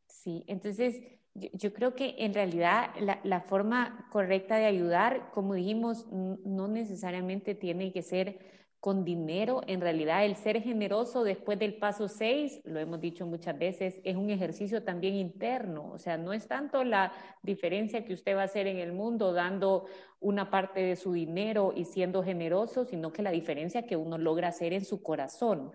Sí, 0.06 0.44
entonces 0.46 1.00
yo, 1.34 1.72
creo 1.72 1.94
que 1.94 2.14
en 2.18 2.32
realidad 2.34 2.90
la, 3.00 3.40
forma 3.40 4.08
correcta 4.12 4.56
de 4.56 4.66
ayudar, 4.66 5.30
como 5.32 5.54
dijimos, 5.54 6.06
no 6.10 6.68
necesariamente 6.68 7.54
tiene 7.54 7.92
que 7.92 8.02
ser 8.02 8.63
con 8.84 9.02
dinero, 9.02 9.62
en 9.66 9.80
realidad 9.80 10.26
el 10.26 10.36
ser 10.36 10.60
generoso 10.60 11.24
después 11.24 11.58
del 11.58 11.76
paso 11.76 12.06
6, 12.06 12.60
lo 12.64 12.78
hemos 12.78 13.00
dicho 13.00 13.24
muchas 13.24 13.58
veces, 13.58 13.98
es 14.04 14.14
un 14.14 14.28
ejercicio 14.28 14.82
también 14.82 15.14
interno, 15.14 15.90
o 15.90 15.96
sea, 15.96 16.18
no 16.18 16.34
es 16.34 16.46
tanto 16.46 16.84
la 16.84 17.10
diferencia 17.42 18.04
que 18.04 18.12
usted 18.12 18.36
va 18.36 18.42
a 18.42 18.44
hacer 18.44 18.66
en 18.66 18.76
el 18.76 18.92
mundo 18.92 19.32
dando 19.32 19.86
una 20.20 20.50
parte 20.50 20.80
de 20.80 20.96
su 20.96 21.14
dinero 21.14 21.72
y 21.74 21.86
siendo 21.86 22.22
generoso, 22.22 22.84
sino 22.84 23.10
que 23.10 23.22
la 23.22 23.30
diferencia 23.30 23.86
que 23.86 23.96
uno 23.96 24.18
logra 24.18 24.48
hacer 24.48 24.74
en 24.74 24.84
su 24.84 25.02
corazón. 25.02 25.72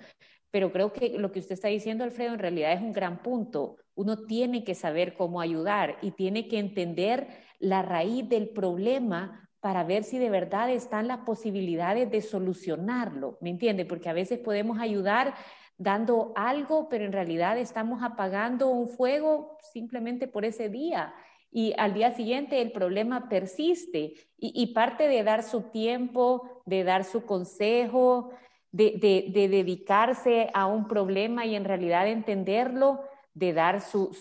Pero 0.51 0.71
creo 0.71 0.93
que 0.93 1.17
lo 1.17 1.31
que 1.31 1.39
usted 1.39 1.53
está 1.53 1.69
diciendo, 1.69 2.03
Alfredo, 2.03 2.35
en 2.35 2.39
realidad 2.39 2.73
es 2.73 2.81
un 2.81 2.93
gran 2.93 3.23
punto. 3.23 3.77
Uno 3.95 4.27
tiene 4.27 4.63
que 4.63 4.75
saber 4.75 5.15
cómo 5.15 5.41
ayudar 5.41 5.97
y 6.03 6.11
tiene 6.11 6.47
que 6.47 6.59
entender 6.59 7.25
la 7.57 7.81
raíz 7.81 8.29
del 8.29 8.49
problema 8.49 9.48
para 9.61 9.83
ver 9.83 10.03
si 10.03 10.17
de 10.19 10.29
verdad 10.29 10.69
están 10.69 11.07
las 11.07 11.19
posibilidades 11.19 12.09
de 12.11 12.21
solucionarlo, 12.21 13.37
¿me 13.41 13.49
entiende? 13.49 13.85
Porque 13.85 14.09
a 14.09 14.13
veces 14.13 14.39
podemos 14.39 14.79
ayudar 14.79 15.35
dando 15.77 16.33
algo, 16.35 16.89
pero 16.89 17.05
en 17.05 17.13
realidad 17.13 17.57
estamos 17.57 18.03
apagando 18.03 18.67
un 18.67 18.87
fuego 18.87 19.57
simplemente 19.71 20.27
por 20.27 20.45
ese 20.45 20.69
día. 20.69 21.13
Y 21.51 21.73
al 21.77 21.93
día 21.93 22.11
siguiente 22.11 22.61
el 22.61 22.71
problema 22.71 23.27
persiste 23.27 24.13
y, 24.37 24.73
parte 24.73 25.07
de 25.07 25.23
dar 25.23 25.41
su 25.41 25.63
tiempo, 25.71 26.61
de 26.65 26.83
dar 26.83 27.03
su 27.03 27.25
consejo, 27.25 28.29
de, 28.71 29.31
dedicarse 29.31 30.51
a 30.53 30.67
un 30.67 30.87
problema 30.87 31.45
y 31.45 31.55
en 31.55 31.65
realidad 31.65 32.07
entenderlo, 32.07 33.01
de 33.33 33.53
dar 33.53 33.81
su, 33.81 34.11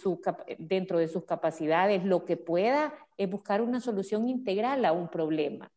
dentro 0.59 0.99
de 0.99 1.09
sus 1.09 1.25
capacidades 1.25 2.05
lo 2.05 2.25
que 2.25 2.37
pueda, 2.37 2.95
es 3.17 3.29
buscar 3.31 3.63
una 3.63 3.81
solución 3.81 4.29
integral 4.29 4.85
a 4.85 4.93
un 4.93 5.09
problema. 5.09 5.71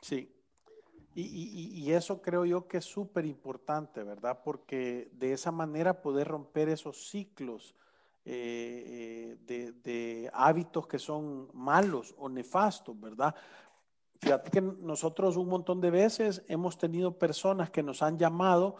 Sí, 0.00 0.34
y, 1.16 1.92
eso 1.92 2.20
creo 2.20 2.44
yo 2.44 2.66
que 2.66 2.78
es 2.78 2.84
súper 2.84 3.24
importante, 3.24 4.02
¿verdad? 4.02 4.40
Porque 4.44 5.08
de 5.12 5.32
esa 5.32 5.52
manera 5.52 6.02
poder 6.02 6.26
romper 6.26 6.68
esos 6.68 7.08
ciclos 7.08 7.74
eh, 8.24 9.36
eh, 9.46 9.72
de, 9.84 10.30
hábitos 10.32 10.88
que 10.88 10.98
son 10.98 11.48
malos 11.52 12.14
o 12.18 12.28
nefastos, 12.28 12.98
¿verdad? 13.00 13.34
Fíjate 14.20 14.50
que 14.50 14.60
nosotros 14.60 15.36
un 15.36 15.48
montón 15.48 15.80
de 15.80 15.90
veces 15.90 16.42
hemos 16.48 16.78
tenido 16.78 17.16
personas 17.16 17.70
que 17.70 17.82
nos 17.82 18.02
han 18.02 18.18
llamado 18.18 18.76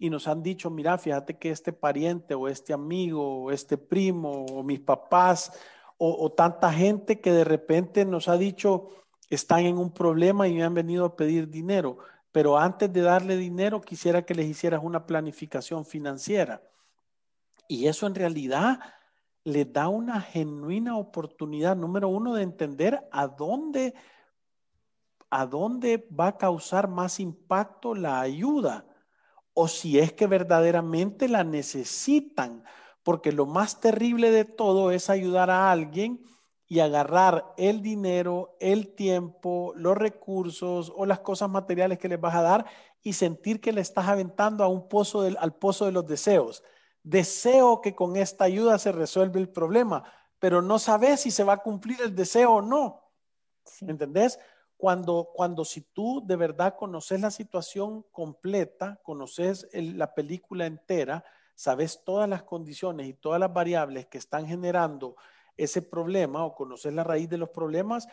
y 0.00 0.08
nos 0.08 0.26
han 0.26 0.42
dicho, 0.42 0.70
mira, 0.70 0.96
fíjate 0.96 1.36
que 1.36 1.50
este 1.50 1.74
pariente 1.74 2.34
o 2.34 2.48
este 2.48 2.72
amigo 2.72 3.44
o 3.44 3.50
este 3.50 3.76
primo 3.76 4.46
o 4.46 4.62
mis 4.62 4.80
papás 4.80 5.52
o, 5.98 6.32
tanta 6.32 6.72
gente 6.72 7.20
que 7.20 7.30
de 7.30 7.44
repente 7.44 8.06
nos 8.06 8.26
ha 8.28 8.38
dicho, 8.38 8.88
están 9.28 9.66
en 9.66 9.76
un 9.76 9.92
problema 9.92 10.48
y 10.48 10.54
me 10.54 10.64
han 10.64 10.72
venido 10.72 11.04
a 11.04 11.14
pedir 11.14 11.50
dinero, 11.50 11.98
pero 12.32 12.56
antes 12.56 12.90
de 12.90 13.02
darle 13.02 13.36
dinero 13.36 13.82
quisiera 13.82 14.22
que 14.22 14.34
les 14.34 14.46
hicieras 14.46 14.80
una 14.82 15.04
planificación 15.04 15.84
financiera. 15.84 16.62
Y 17.68 17.86
eso 17.86 18.06
en 18.06 18.14
realidad 18.14 18.80
les 19.44 19.70
da 19.70 19.88
una 19.88 20.22
genuina 20.22 20.96
oportunidad, 20.96 21.76
número 21.76 22.08
uno, 22.08 22.32
de 22.32 22.44
entender 22.44 23.06
a 23.12 23.28
dónde 23.28 23.92
a 25.28 25.44
dónde 25.44 26.08
va 26.18 26.28
a 26.28 26.38
causar 26.38 26.88
más 26.88 27.20
impacto 27.20 27.94
la 27.94 28.22
ayuda 28.22 28.86
o 29.54 29.68
si 29.68 29.98
es 29.98 30.12
que 30.12 30.26
verdaderamente 30.26 31.28
la 31.28 31.44
necesitan, 31.44 32.64
porque 33.02 33.32
lo 33.32 33.46
más 33.46 33.80
terrible 33.80 34.30
de 34.30 34.44
todo 34.44 34.90
es 34.90 35.10
ayudar 35.10 35.50
a 35.50 35.70
alguien 35.70 36.22
y 36.66 36.78
agarrar 36.80 37.52
el 37.56 37.82
dinero, 37.82 38.56
el 38.60 38.94
tiempo, 38.94 39.72
los 39.74 39.96
recursos 39.96 40.92
o 40.94 41.04
las 41.04 41.20
cosas 41.20 41.50
materiales 41.50 41.98
que 41.98 42.08
les 42.08 42.20
vas 42.20 42.36
a 42.36 42.42
dar 42.42 42.66
y 43.02 43.14
sentir 43.14 43.60
que 43.60 43.72
le 43.72 43.80
estás 43.80 44.06
aventando 44.06 44.62
a 44.62 44.68
un 44.68 44.88
pozo 44.88 45.22
al 45.22 45.54
pozo 45.56 45.86
de 45.86 45.92
los 45.92 46.06
deseos. 46.06 46.62
Deseo 47.02 47.80
que 47.80 47.94
con 47.94 48.16
esta 48.16 48.44
ayuda 48.44 48.78
se 48.78 48.92
resuelve 48.92 49.40
el 49.40 49.48
problema, 49.48 50.04
pero 50.38 50.62
no 50.62 50.78
sabes 50.78 51.20
si 51.20 51.30
se 51.30 51.44
va 51.44 51.54
a 51.54 51.62
cumplir 51.62 52.00
el 52.02 52.14
deseo 52.14 52.52
o 52.52 52.62
no. 52.62 53.02
¿Me 53.80 53.92
entendés? 53.92 54.38
Cuando, 54.80 55.28
cuando 55.34 55.62
si 55.66 55.82
tú 55.82 56.22
de 56.24 56.36
verdad 56.36 56.74
conoces 56.74 57.20
la 57.20 57.30
situación 57.30 58.02
completa, 58.10 58.98
conoces 59.02 59.68
la 59.74 60.14
película 60.14 60.64
entera, 60.64 61.22
sabes 61.54 62.02
todas 62.02 62.26
las 62.26 62.44
condiciones 62.44 63.06
y 63.06 63.12
todas 63.12 63.38
las 63.38 63.52
variables 63.52 64.06
que 64.06 64.16
están 64.16 64.46
generando 64.46 65.16
ese 65.58 65.82
problema 65.82 66.46
o 66.46 66.54
conoces 66.54 66.94
la 66.94 67.04
raíz 67.04 67.28
de 67.28 67.36
los 67.36 67.50
problemas, 67.50 68.08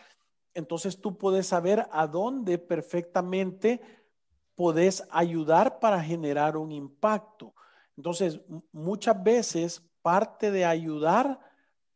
entonces 0.52 1.00
tú 1.00 1.16
puedes 1.16 1.46
saber 1.46 1.88
a 1.90 2.06
dónde 2.06 2.58
perfectamente 2.58 3.80
puedes 4.54 5.08
ayudar 5.10 5.78
para 5.78 6.02
generar 6.02 6.58
un 6.58 6.70
impacto. 6.70 7.54
Entonces, 7.96 8.42
muchas 8.72 9.22
veces 9.22 9.82
parte 10.02 10.50
de 10.50 10.66
ayudar 10.66 11.40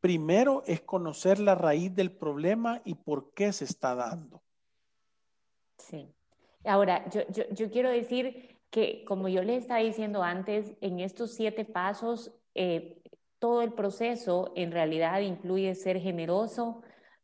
primero 0.00 0.62
es 0.64 0.80
conocer 0.80 1.38
la 1.38 1.56
raíz 1.56 1.94
del 1.94 2.10
problema 2.10 2.80
y 2.86 2.94
por 2.94 3.34
qué 3.34 3.52
se 3.52 3.66
está 3.66 3.94
dando. 3.94 4.42
Sí. 5.92 6.10
Ahora, 6.64 7.06
yo, 7.10 7.20
yo, 7.50 7.70
quiero 7.70 7.90
decir 7.90 8.60
que, 8.70 9.04
como 9.04 9.28
yo 9.28 9.42
les 9.42 9.60
estaba 9.62 9.80
diciendo 9.80 10.22
antes, 10.22 10.72
en 10.80 11.00
estos 11.00 11.34
siete 11.34 11.66
pasos, 11.66 12.32
eh, 12.54 13.02
todo 13.38 13.60
el 13.60 13.74
proceso 13.74 14.52
en 14.56 14.72
realidad 14.72 15.20
incluye 15.20 15.74
ser 15.74 16.00
generoso 16.00 16.80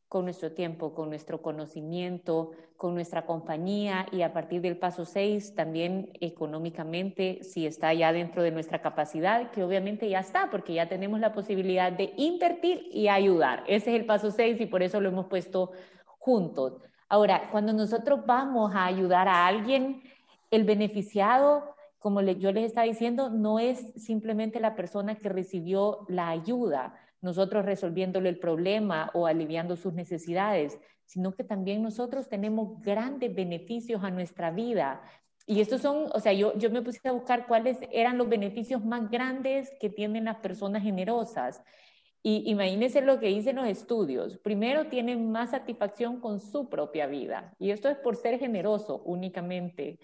con 0.07 0.25
nuestro 0.25 0.53
tiempo, 0.53 0.95
con 0.95 1.09
nuestro 1.09 1.41
conocimiento, 1.41 2.51
con 2.77 2.93
nuestra 2.93 3.25
compañía 3.25 4.07
y 4.13 4.21
a 4.21 4.35
partir 4.35 4.61
del 4.61 4.77
paso 4.77 5.07
seis 5.07 5.55
también 5.55 6.13
económicamente, 6.21 7.43
si 7.45 7.67
está 7.67 7.95
ya 7.95 8.13
dentro 8.13 8.43
de 8.43 8.51
nuestra 8.51 8.83
capacidad, 8.83 9.51
que 9.51 9.65
obviamente 9.65 10.11
ya 10.11 10.21
está, 10.21 10.51
porque 10.51 10.75
ya 10.75 10.91
tenemos 10.91 11.21
la 11.21 11.33
posibilidad 11.33 11.91
de 11.91 12.13
invertir 12.19 12.87
y 12.91 13.09
ayudar. 13.09 13.65
Ese 13.67 13.95
es 13.95 14.01
el 14.01 14.05
paso 14.05 14.31
seis 14.31 14.61
y 14.61 14.67
por 14.67 14.83
eso 14.83 15.01
lo 15.01 15.09
hemos 15.09 15.27
puesto 15.27 15.73
juntos. 16.19 16.83
Ahora, 17.09 17.49
cuando 17.51 17.73
nosotros 17.73 18.27
vamos 18.27 18.75
a 18.75 18.85
ayudar 18.85 19.29
a 19.29 19.47
alguien, 19.47 20.03
el 20.51 20.65
beneficiado, 20.65 21.75
como 21.99 22.21
yo 22.21 22.53
les 22.53 22.67
estaba 22.67 22.87
diciendo, 22.87 23.31
no 23.31 23.59
es 23.59 23.93
simplemente 23.97 24.61
la 24.61 24.77
persona 24.77 25.15
que 25.17 25.29
recibió 25.29 26.07
la 26.09 26.29
ayuda, 26.29 26.95
nosotros 27.21 27.65
resolviéndole 27.65 28.29
el 28.29 28.39
problema 28.39 29.11
o 29.15 29.27
aliviando 29.27 29.77
sus 29.77 29.93
necesidades, 29.95 30.79
sino 31.05 31.33
que 31.33 31.43
también 31.45 31.83
nosotros 31.83 32.29
tenemos 32.29 32.81
grandes 32.83 33.35
beneficios 33.35 34.05
a 34.05 34.11
nuestra 34.11 34.51
vida. 34.51 35.03
Y 35.47 35.61
estos 35.61 35.81
son, 35.81 36.11
o 36.13 36.21
sea, 36.21 36.35
yo, 36.35 36.57
yo 36.59 36.71
me 36.71 36.83
puse 36.83 37.01
a 37.09 37.13
buscar 37.13 37.47
cuáles 37.47 37.79
eran 37.91 38.19
los 38.19 38.29
beneficios 38.29 38.85
más 38.85 39.11
grandes 39.11 39.71
que 39.81 39.89
tienen 39.89 40.27
las 40.27 40.37
personas 40.37 40.83
generosas. 40.83 41.63
Y 42.23 42.51
imagínense 42.51 43.01
lo 43.01 43.21
que 43.21 43.29
dicen 43.29 43.57
los 43.57 43.67
estudios. 43.67 44.39
Primero, 44.39 44.89
tienen 44.89 45.31
más 45.31 45.51
satisfacción 45.51 46.21
con 46.21 46.41
su 46.41 46.69
propia 46.69 47.07
vida. 47.07 47.55
Y 47.59 47.71
esto 47.71 47.89
es 47.89 47.97
por 47.97 48.17
ser 48.17 48.39
generoso 48.39 49.03
únicamente. 49.05 49.99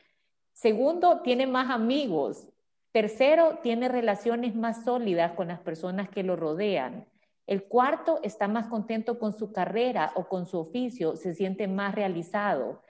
Segundo, 0.53 1.20
tiene 1.22 1.46
más 1.46 1.70
amigos. 1.70 2.48
Tercero, 2.92 3.59
tiene 3.61 3.88
relaciones 3.88 4.55
más 4.55 4.85
sólidas 4.85 5.33
con 5.33 5.48
las 5.48 5.59
personas 5.59 6.09
que 6.09 6.22
lo 6.22 6.37
rodean. 6.37 7.09
El 7.46 7.64
cuarto, 7.64 8.20
está 8.22 8.46
más 8.46 8.68
contento 8.68 9.18
con 9.18 9.33
su 9.33 9.53
carrera 9.53 10.12
o 10.14 10.29
con 10.29 10.46
su 10.46 10.59
oficio, 10.59 11.16
se 11.16 11.35
siente 11.35 11.66
más 11.66 11.94
realizado. 11.94 12.81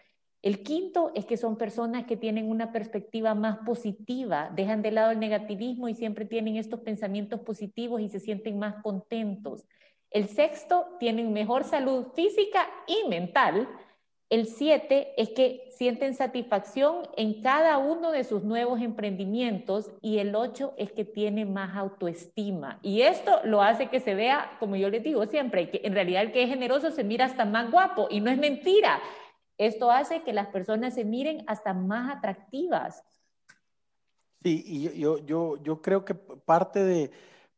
El 0.44 0.62
quinto 0.62 1.10
es 1.14 1.24
que 1.24 1.38
son 1.38 1.56
personas 1.56 2.04
que 2.04 2.18
tienen 2.18 2.50
una 2.50 2.70
perspectiva 2.70 3.34
más 3.34 3.60
positiva, 3.64 4.50
dejan 4.54 4.82
de 4.82 4.90
lado 4.90 5.10
el 5.10 5.18
negativismo 5.18 5.88
y 5.88 5.94
siempre 5.94 6.26
tienen 6.26 6.56
estos 6.56 6.80
pensamientos 6.80 7.40
positivos 7.40 8.02
y 8.02 8.10
se 8.10 8.20
sienten 8.20 8.58
más 8.58 8.74
contentos. 8.82 9.64
El 10.10 10.28
sexto, 10.28 10.84
tienen 11.00 11.32
mejor 11.32 11.64
salud 11.64 12.08
física 12.14 12.68
y 12.86 13.08
mental. 13.08 13.66
El 14.28 14.44
siete 14.44 15.14
es 15.16 15.30
que 15.30 15.66
sienten 15.70 16.14
satisfacción 16.14 17.08
en 17.16 17.40
cada 17.40 17.78
uno 17.78 18.10
de 18.10 18.24
sus 18.24 18.44
nuevos 18.44 18.82
emprendimientos 18.82 19.92
y 20.02 20.18
el 20.18 20.34
ocho 20.36 20.74
es 20.76 20.92
que 20.92 21.06
tienen 21.06 21.54
más 21.54 21.74
autoestima. 21.74 22.80
Y 22.82 23.00
esto 23.00 23.40
lo 23.44 23.62
hace 23.62 23.88
que 23.88 23.98
se 23.98 24.14
vea, 24.14 24.58
como 24.60 24.76
yo 24.76 24.90
les 24.90 25.02
digo 25.02 25.24
siempre, 25.24 25.70
que 25.70 25.80
en 25.84 25.94
realidad 25.94 26.20
el 26.20 26.32
que 26.32 26.42
es 26.42 26.50
generoso 26.50 26.90
se 26.90 27.02
mira 27.02 27.24
hasta 27.24 27.46
más 27.46 27.70
guapo 27.70 28.08
y 28.10 28.20
no 28.20 28.30
es 28.30 28.36
mentira. 28.36 29.00
Esto 29.58 29.90
hace 29.90 30.22
que 30.22 30.32
las 30.32 30.48
personas 30.48 30.94
se 30.94 31.04
miren 31.04 31.44
hasta 31.46 31.72
más 31.74 32.16
atractivas. 32.16 33.04
Sí, 34.42 34.62
y 34.66 34.98
yo, 34.98 35.18
yo, 35.18 35.62
yo 35.62 35.80
creo 35.80 36.04
que 36.04 36.14
parte 36.14 36.84
de, 36.84 37.10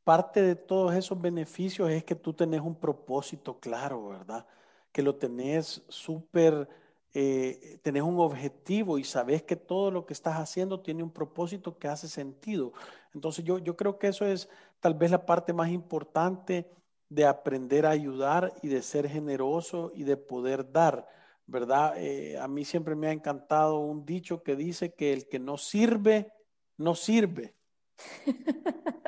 parte 0.07 0.41
de 0.41 0.55
todos 0.55 0.95
esos 0.95 1.21
beneficios 1.21 1.91
es 1.91 2.05
que 2.05 2.15
tú 2.15 2.33
tenés 2.33 2.61
un 2.61 2.77
propósito 2.77 3.59
claro, 3.59 4.11
¿verdad? 4.11 4.47
Que 4.93 5.03
lo 5.03 5.17
tenés 5.17 5.83
súper, 5.89 6.69
eh, 7.13 7.81
tenés 7.83 8.05
un 8.05 8.21
objetivo 8.21 8.99
y 8.99 9.05
sabes 9.05 9.43
que 9.43 9.57
todo 9.57 9.91
lo 9.91 10.07
que 10.07 10.13
estás 10.13 10.37
haciendo 10.37 10.79
tiene 10.81 11.03
un 11.03 11.11
propósito 11.11 11.77
que 11.77 11.89
hace 11.89 12.07
sentido. 12.07 12.73
Entonces 13.15 13.45
yo, 13.45 13.59
yo 13.59 13.77
creo 13.77 13.99
que 13.99 14.07
eso 14.07 14.25
es 14.25 14.49
tal 14.79 14.95
vez 14.95 15.11
la 15.11 15.27
parte 15.27 15.53
más 15.53 15.71
importante 15.71 16.71
de 17.09 17.27
aprender 17.27 17.85
a 17.85 17.91
ayudar 17.91 18.55
y 18.63 18.69
de 18.69 18.83
ser 18.83 19.09
generoso 19.09 19.91
y 19.93 20.05
de 20.05 20.17
poder 20.17 20.71
dar 20.71 21.09
¿verdad? 21.47 21.95
Eh, 21.97 22.39
a 22.39 22.49
mí 22.49 22.65
siempre 22.65 22.95
me 22.95 23.09
ha 23.09 23.13
encantado 23.13 23.79
un 23.79 24.05
dicho 24.05 24.43
que 24.43 24.57
dice 24.57 24.95
que 24.95 25.13
el 25.13 25.29
que 25.29 25.39
no 25.39 25.57
sirve, 25.57 26.33
no 26.77 26.95
sirve. 26.95 27.55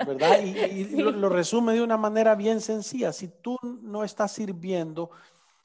¿Verdad? 0.07 0.43
Y, 0.43 0.85
lo, 1.03 1.29
resume 1.29 1.75
de 1.75 1.83
una 1.83 1.97
manera 1.97 2.35
bien 2.35 2.61
sencilla. 2.61 3.13
Si 3.13 3.29
tú 3.29 3.57
no 3.63 4.05
estás 4.05 4.33
sirviendo, 4.33 5.11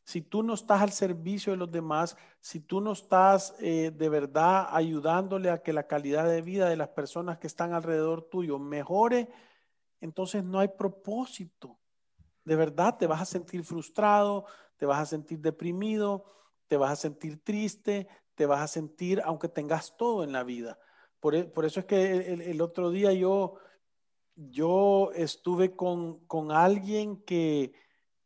si 0.03 0.21
tú 0.21 0.43
no 0.43 0.55
estás 0.55 0.81
al 0.81 0.91
servicio 0.91 1.53
de 1.53 1.57
los 1.57 1.71
demás, 1.71 2.17
si 2.41 2.59
tú 2.59 2.81
no 2.81 2.91
estás 2.91 3.55
eh, 3.59 3.91
de 3.95 4.09
verdad 4.09 4.67
ayudándole 4.71 5.49
a 5.49 5.61
que 5.61 5.71
la 5.71 5.87
calidad 5.87 6.27
de 6.27 6.41
vida 6.41 6.67
de 6.67 6.75
las 6.75 6.89
personas 6.89 7.37
que 7.37 7.47
están 7.47 7.73
alrededor 7.73 8.23
tuyo 8.29 8.59
mejore, 8.59 9.29
entonces 10.01 10.43
no 10.43 10.59
hay 10.59 10.67
propósito. 10.67 11.79
De 12.43 12.57
verdad 12.57 12.97
te 12.97 13.07
vas 13.07 13.21
a 13.21 13.25
sentir 13.25 13.63
frustrado, 13.63 14.45
te 14.75 14.85
vas 14.85 14.99
a 14.99 15.05
sentir 15.05 15.39
deprimido, 15.39 16.25
te 16.73 16.77
vas 16.77 16.93
a 16.93 16.95
sentir 16.95 17.39
triste, 17.43 18.07
te 18.33 18.47
vas 18.47 18.59
a 18.61 18.67
sentir, 18.67 19.21
aunque 19.25 19.47
tengas 19.47 19.95
todo 19.95 20.23
en 20.23 20.31
la 20.31 20.43
vida. 20.43 20.79
Por, 21.19 21.35
e, 21.35 21.51
eso 21.65 21.81
es 21.81 21.85
que 21.85 22.33
el, 22.33 22.61
otro 22.61 22.89
día 22.89 23.13
yo, 23.13 23.57
yo 24.35 25.11
estuve 25.13 25.75
con, 25.75 26.25
alguien 26.51 27.17
que, 27.25 27.73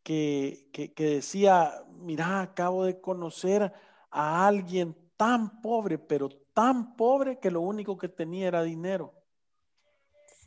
que, 0.02 0.70
que, 0.72 1.04
decía, 1.04 1.84
mira, 1.90 2.40
acabo 2.40 2.86
de 2.86 3.02
conocer 3.02 3.74
a 4.12 4.48
alguien 4.48 4.96
tan 5.18 5.60
pobre, 5.62 5.98
pero 5.98 6.30
tan 6.54 6.96
pobre 6.96 7.40
que 7.40 7.52
lo 7.52 7.60
único 7.60 7.98
que 7.98 8.08
tenía 8.08 8.48
era 8.48 8.64
dinero. 8.64 9.14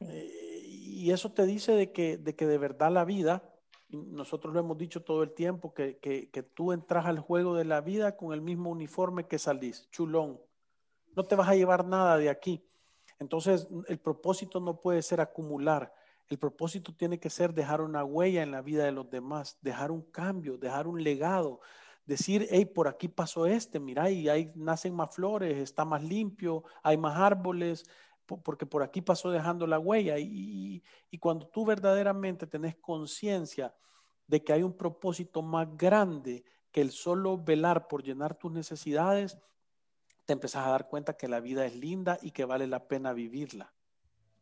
Eh, 0.01 0.63
y 0.65 1.11
eso 1.11 1.33
te 1.33 1.45
dice 1.45 1.73
de 1.73 1.93
que, 1.93 2.17
de 2.17 2.35
que 2.35 2.47
de 2.47 2.57
verdad 2.57 2.91
la 2.91 3.05
vida, 3.05 3.43
nosotros 3.93 4.55
lo 4.55 4.61
hemos 4.61 4.79
dicho 4.79 5.03
todo 5.03 5.23
el 5.23 5.33
tiempo, 5.33 5.75
que, 5.75 5.99
que, 5.99 6.43
tú 6.43 6.73
entras 6.73 7.07
al 7.07 7.19
juego 7.19 7.55
de 7.55 7.65
la 7.65 7.81
vida 7.81 8.17
con 8.17 8.33
el 8.33 8.41
mismo 8.41 8.71
uniforme 8.71 9.27
que 9.27 9.39
salís, 9.39 9.89
chulón. 9.91 10.41
No 11.17 11.25
te 11.25 11.35
vas 11.35 11.49
a 11.49 11.55
llevar 11.55 11.85
nada 11.85 12.17
de 12.17 12.29
aquí. 12.29 12.65
Entonces, 13.19 13.69
el 13.89 13.99
propósito 13.99 14.61
no 14.61 14.81
puede 14.81 15.03
ser 15.03 15.21
acumular. 15.21 15.93
El 16.29 16.39
propósito 16.39 16.95
tiene 16.95 17.19
que 17.19 17.29
ser 17.29 17.53
dejar 17.53 17.81
una 17.81 18.05
huella 18.05 18.43
en 18.43 18.53
la 18.53 18.63
vida 18.63 18.85
de 18.85 18.93
los 18.93 19.11
demás, 19.11 19.59
dejar 19.61 19.91
un 19.91 20.03
cambio, 20.03 20.57
dejar 20.57 20.87
un 20.87 21.03
legado, 21.03 21.61
decir, 22.07 22.47
hey, 22.51 22.65
por 22.65 22.89
aquí 22.89 23.09
pasó 23.09 23.47
este, 23.47 23.81
mira, 23.81 24.11
y 24.11 24.29
ahí 24.29 24.53
nacen 24.55 24.95
más 24.95 25.15
flores, 25.15 25.59
está 25.59 25.85
más 25.85 26.03
limpio, 26.03 26.65
hay 26.83 26.97
más 26.97 27.17
árboles, 27.17 27.85
porque 28.39 28.67
por 28.67 28.83
aquí 28.83 29.01
pasó 29.01 29.31
dejando 29.31 29.67
la 29.67 29.79
huella. 29.79 30.19
Y, 30.19 30.83
y 31.11 31.19
cuando 31.19 31.47
tú 31.47 31.65
verdaderamente 31.65 32.47
tenés 32.47 32.77
conciencia 32.77 33.75
de 34.27 34.43
que 34.45 34.53
hay 34.53 34.63
un 34.63 34.77
propósito 34.77 35.43
más 35.43 35.69
grande 35.77 36.45
que 36.71 36.81
el 36.81 36.91
solo 36.91 37.37
velar 37.37 37.89
por 37.89 38.03
llenar 38.03 38.37
tus 38.37 38.53
necesidades, 38.53 39.39
te 40.25 40.33
empezás 40.33 40.67
a 40.67 40.71
dar 40.71 40.89
cuenta 40.89 41.17
que 41.17 41.27
la 41.27 41.41
vida 41.41 41.67
es 41.67 41.75
linda 41.75 42.19
y 42.23 42.31
que 42.31 42.45
vale 42.45 42.67
la 42.67 42.87
pena 42.87 43.13
vivirla. 43.13 43.73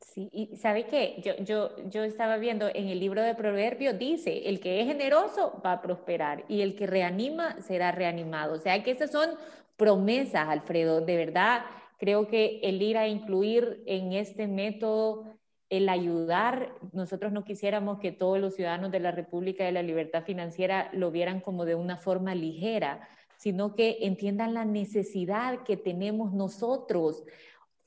Sí, 0.01 0.29
y 0.33 0.57
sabe 0.57 0.87
que 0.87 1.21
yo, 1.25 1.37
yo, 1.43 1.77
yo 1.89 2.05
estaba 2.05 2.37
viendo 2.37 2.69
en 2.69 2.89
el 2.89 3.01
libro 3.01 3.23
de 3.23 3.35
Proverbios, 3.35 3.99
dice, 3.99 4.49
el 4.49 4.61
que 4.61 4.81
es 4.81 4.87
generoso 4.87 5.61
va 5.65 5.73
a 5.73 5.83
prosperar 5.83 6.45
y 6.49 6.61
el 6.61 6.77
que 6.77 6.87
reanima 6.87 7.61
será 7.63 7.91
reanimado. 7.91 8.55
O 8.55 8.59
sea 8.59 8.83
que 8.83 8.93
esas 8.93 9.11
son 9.11 9.31
promesas, 9.77 10.49
Alfredo. 10.49 11.01
De 11.01 11.17
verdad, 11.17 11.65
creo 11.99 12.29
que 12.29 12.61
el 12.63 12.81
ir 12.81 12.97
a 12.97 13.09
incluir 13.09 13.83
en 13.87 14.13
este 14.13 14.47
método, 14.47 15.25
el 15.69 15.89
ayudar, 15.89 16.75
nosotros 16.93 17.33
no 17.33 17.45
quisiéramos 17.45 17.99
que 17.99 18.13
todos 18.13 18.39
los 18.39 18.55
ciudadanos 18.55 18.91
de 18.91 19.01
la 19.01 19.11
República 19.11 19.65
de 19.65 19.73
la 19.73 19.83
Libertad 19.83 20.25
Financiera 20.25 20.89
lo 20.95 21.11
vieran 21.11 21.41
como 21.41 21.67
de 21.67 21.75
una 21.75 21.99
forma 21.99 22.35
ligera, 22.35 23.07
sino 23.37 23.75
que 23.75 23.99
entiendan 24.01 24.55
la 24.55 24.65
necesidad 24.65 25.63
que 25.65 25.77
tenemos 25.77 26.33
nosotros 26.33 27.25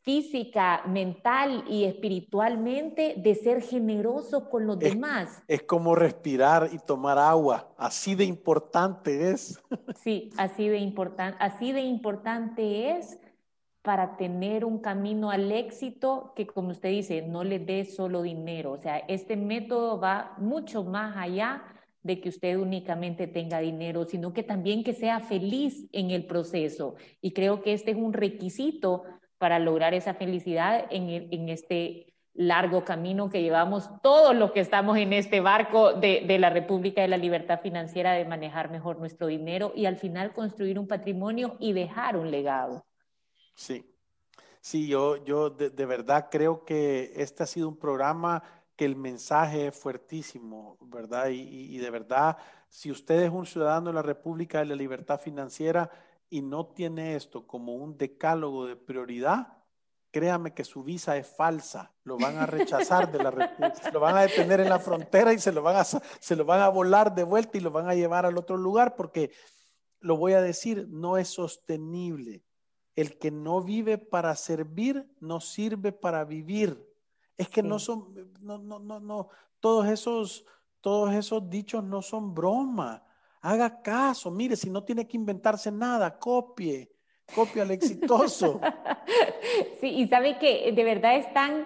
física, 0.01 0.81
mental 0.87 1.63
y 1.69 1.83
espiritualmente 1.85 3.15
de 3.17 3.35
ser 3.35 3.61
generosos 3.61 4.43
con 4.49 4.65
los 4.65 4.79
demás. 4.79 5.43
Es 5.47 5.61
como 5.63 5.95
respirar 5.95 6.69
y 6.71 6.79
tomar 6.79 7.19
agua, 7.19 7.71
así 7.77 8.15
de 8.15 8.25
importante 8.25 9.29
es. 9.31 9.61
Sí, 10.01 10.31
así 10.37 10.67
de, 10.67 10.79
importante, 10.79 11.37
así 11.39 11.71
de 11.71 11.81
importante 11.81 12.91
es 12.97 13.19
para 13.81 14.15
tener 14.17 14.63
un 14.63 14.79
camino 14.79 15.31
al 15.31 15.51
éxito 15.51 16.33
que, 16.35 16.45
como 16.45 16.69
usted 16.69 16.89
dice, 16.89 17.23
no 17.23 17.43
le 17.43 17.59
dé 17.59 17.85
solo 17.85 18.21
dinero. 18.21 18.73
O 18.73 18.77
sea, 18.77 18.97
este 18.97 19.35
método 19.35 19.99
va 19.99 20.35
mucho 20.37 20.83
más 20.83 21.17
allá 21.17 21.63
de 22.03 22.19
que 22.19 22.29
usted 22.29 22.57
únicamente 22.57 23.27
tenga 23.27 23.59
dinero, 23.59 24.05
sino 24.05 24.33
que 24.33 24.43
también 24.43 24.83
que 24.83 24.93
sea 24.93 25.19
feliz 25.19 25.87
en 25.91 26.11
el 26.11 26.25
proceso. 26.25 26.95
Y 27.21 27.31
creo 27.31 27.61
que 27.61 27.73
este 27.73 27.91
es 27.91 27.97
un 27.97 28.13
requisito 28.13 29.03
para 29.37 29.59
lograr 29.59 29.93
esa 29.93 30.13
felicidad 30.13 30.85
en, 30.91 31.49
este 31.49 32.13
largo 32.33 32.85
camino 32.85 33.29
que 33.29 33.41
llevamos 33.41 33.89
todos 34.01 34.35
los 34.35 34.51
que 34.51 34.61
estamos 34.61 34.97
en 34.97 35.13
este 35.13 35.41
barco 35.41 35.93
de, 35.93 36.37
la 36.39 36.49
República 36.49 37.01
de 37.01 37.07
la 37.07 37.17
Libertad 37.17 37.59
Financiera 37.61 38.13
de 38.13 38.25
manejar 38.25 38.69
mejor 38.71 38.99
nuestro 38.99 39.27
dinero 39.27 39.73
y 39.75 39.85
al 39.85 39.97
final 39.97 40.33
construir 40.33 40.79
un 40.79 40.87
patrimonio 40.87 41.57
y 41.59 41.73
dejar 41.73 42.17
un 42.17 42.31
legado. 42.31 42.85
Sí, 43.53 43.85
sí, 44.59 44.87
yo, 44.87 45.23
yo 45.23 45.49
de, 45.49 45.85
verdad 45.85 46.29
creo 46.31 46.65
que 46.65 47.13
este 47.15 47.43
ha 47.43 47.45
sido 47.45 47.67
un 47.67 47.77
programa 47.77 48.43
que 48.75 48.85
el 48.85 48.95
mensaje 48.95 49.67
es 49.67 49.77
fuertísimo, 49.77 50.77
¿verdad? 50.81 51.29
Y, 51.29 51.77
de 51.77 51.89
verdad, 51.89 52.37
si 52.69 52.89
usted 52.89 53.21
es 53.21 53.31
un 53.31 53.45
ciudadano 53.45 53.87
de 53.87 53.93
la 53.93 54.01
República 54.01 54.59
de 54.59 54.65
la 54.65 54.75
Libertad 54.75 55.19
Financiera, 55.19 55.89
y 56.29 56.41
no 56.41 56.67
tiene 56.67 57.15
esto 57.15 57.45
como 57.45 57.75
un 57.75 57.97
decálogo 57.97 58.65
de 58.65 58.77
prioridad, 58.77 59.57
créame 60.11 60.53
que 60.53 60.63
su 60.63 60.83
visa 60.83 61.17
es 61.17 61.27
falsa, 61.27 61.93
lo 62.05 62.17
van 62.17 62.37
a 62.37 62.45
rechazar 62.45 63.11
de 63.11 63.21
la 63.21 63.31
lo 63.93 63.99
van 63.99 64.15
a 64.15 64.21
detener 64.21 64.61
en 64.61 64.69
la 64.69 64.79
frontera 64.79 65.33
y 65.33 65.39
se 65.39 65.51
lo, 65.51 65.61
van 65.61 65.75
a, 65.75 65.83
se 65.83 66.35
lo 66.35 66.45
van 66.45 66.61
a 66.61 66.69
volar 66.69 67.13
de 67.13 67.23
vuelta 67.23 67.57
y 67.57 67.61
lo 67.61 67.71
van 67.71 67.89
a 67.89 67.95
llevar 67.95 68.25
al 68.25 68.37
otro 68.37 68.55
lugar 68.55 68.95
porque, 68.95 69.31
lo 70.01 70.17
voy 70.17 70.33
a 70.33 70.41
decir, 70.41 70.87
no 70.89 71.17
es 71.17 71.29
sostenible. 71.29 72.43
El 72.95 73.17
que 73.17 73.31
no 73.31 73.61
vive 73.61 73.97
para 73.97 74.35
servir, 74.35 75.09
no 75.19 75.39
sirve 75.39 75.91
para 75.91 76.25
vivir. 76.25 76.77
Es 77.37 77.49
que 77.49 77.63
no 77.63 77.79
son, 77.79 78.33
no, 78.41 78.57
no, 78.57 78.79
no, 78.79 78.99
no, 78.99 79.29
todos 79.59 79.87
esos, 79.87 80.45
todos 80.81 81.13
esos 81.13 81.49
dichos 81.49 81.83
no 81.83 82.01
son 82.01 82.33
broma. 82.33 83.03
Haga 83.41 83.81
caso, 83.81 84.29
mire, 84.29 84.55
si 84.55 84.69
no 84.69 84.83
tiene 84.83 85.07
que 85.07 85.17
inventarse 85.17 85.71
nada, 85.71 86.19
copie, 86.19 86.91
copie 87.33 87.61
al 87.61 87.71
exitoso. 87.71 88.59
sí, 89.79 89.87
y 89.87 90.07
sabe 90.07 90.37
que 90.37 90.71
de 90.71 90.83
verdad 90.83 91.15
es 91.15 91.33
tan 91.33 91.65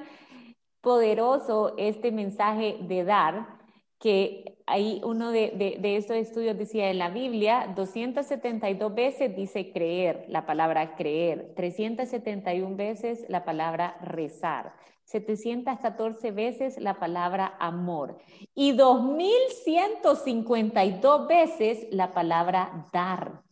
poderoso 0.79 1.73
este 1.77 2.11
mensaje 2.11 2.77
de 2.81 3.03
dar 3.03 3.59
que 3.99 4.54
ahí 4.65 4.99
uno 5.03 5.31
de, 5.31 5.77
de, 5.79 5.95
estos 5.95 6.17
estudios 6.17 6.57
decía 6.57 6.89
en 6.89 6.97
la 6.97 7.09
Biblia, 7.09 7.71
272 7.75 8.93
veces 8.93 9.33
dice 9.35 9.71
creer, 9.71 10.25
la 10.27 10.45
palabra 10.45 10.95
creer, 10.95 11.53
371 11.55 12.75
veces 12.75 13.25
la 13.29 13.45
palabra 13.45 13.97
rezar. 14.01 14.73
714 15.05 16.31
veces 16.31 16.77
la 16.79 16.97
palabra 16.97 17.55
amor 17.59 18.17
y 18.55 18.71
2152 18.71 21.27
veces 21.27 21.85
la 21.91 22.11
palabra 22.11 22.87
dar. 22.91 23.43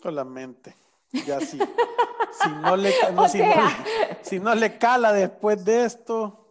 Solamente. 0.00 0.76
Ya 1.26 1.40
sí. 1.40 1.58
si, 2.42 2.48
no 2.62 2.76
le, 2.76 2.92
si 4.22 4.38
no 4.38 4.54
le 4.54 4.78
cala 4.78 5.12
después 5.12 5.64
de 5.64 5.84
esto. 5.84 6.47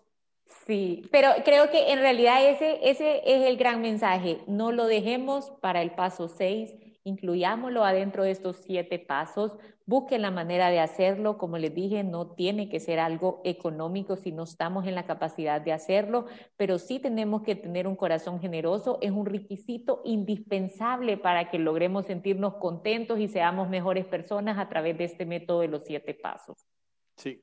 Sí, 0.67 1.07
pero 1.11 1.29
creo 1.43 1.71
que 1.71 1.91
en 1.91 1.99
realidad 1.99 2.45
ese, 2.45 2.79
ese 2.87 3.21
es 3.25 3.47
el 3.47 3.57
gran 3.57 3.81
mensaje. 3.81 4.41
No 4.47 4.71
lo 4.71 4.85
dejemos 4.85 5.49
para 5.61 5.81
el 5.81 5.91
paso 5.91 6.27
6 6.27 6.75
incluyámoslo 7.07 7.85
adentro 7.85 8.23
de 8.23 8.31
estos 8.31 8.57
siete 8.57 8.99
pasos, 8.99 9.55
busquen 9.85 10.21
la 10.21 10.31
manera 10.31 10.69
de 10.69 10.81
hacerlo, 10.81 11.37
como 11.37 11.57
les 11.57 11.73
dije, 11.73 12.03
no 12.03 12.31
tiene 12.31 12.67
que 12.67 12.81
ser 12.81 12.99
algo 12.99 13.41
económico 13.45 14.17
si 14.17 14.33
no 14.33 14.43
estamos 14.43 14.85
en 14.85 14.95
la 14.95 15.05
capacidad 15.05 15.61
de 15.61 15.71
hacerlo, 15.71 16.25
pero 16.57 16.77
sí 16.77 16.99
tenemos 16.99 17.43
que 17.43 17.55
tener 17.55 17.87
un 17.87 17.95
corazón 17.95 18.41
generoso, 18.41 18.97
es 19.01 19.11
un 19.11 19.25
requisito 19.25 20.01
indispensable 20.03 21.17
para 21.17 21.49
que 21.49 21.59
logremos 21.59 22.05
sentirnos 22.05 22.55
contentos 22.55 23.19
y 23.19 23.29
seamos 23.29 23.69
mejores 23.69 24.05
personas 24.05 24.57
a 24.57 24.67
través 24.67 24.97
de 24.97 25.05
este 25.05 25.25
método 25.25 25.61
de 25.61 25.69
los 25.69 25.83
siete 25.85 26.13
pasos. 26.13 26.67
Sí, 27.15 27.41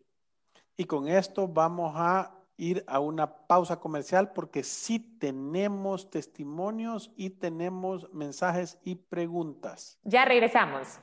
y 0.76 0.84
con 0.84 1.08
esto 1.08 1.48
vamos 1.48 1.92
a 1.96 2.43
ir 2.56 2.84
a 2.86 3.00
una 3.00 3.46
pausa 3.46 3.80
comercial 3.80 4.32
porque 4.32 4.62
sí 4.62 4.98
tenemos 4.98 6.10
testimonios 6.10 7.10
y 7.16 7.30
tenemos 7.30 8.12
mensajes 8.12 8.78
y 8.84 8.96
preguntas. 8.96 9.98
Ya 10.04 10.24
regresamos. 10.24 11.00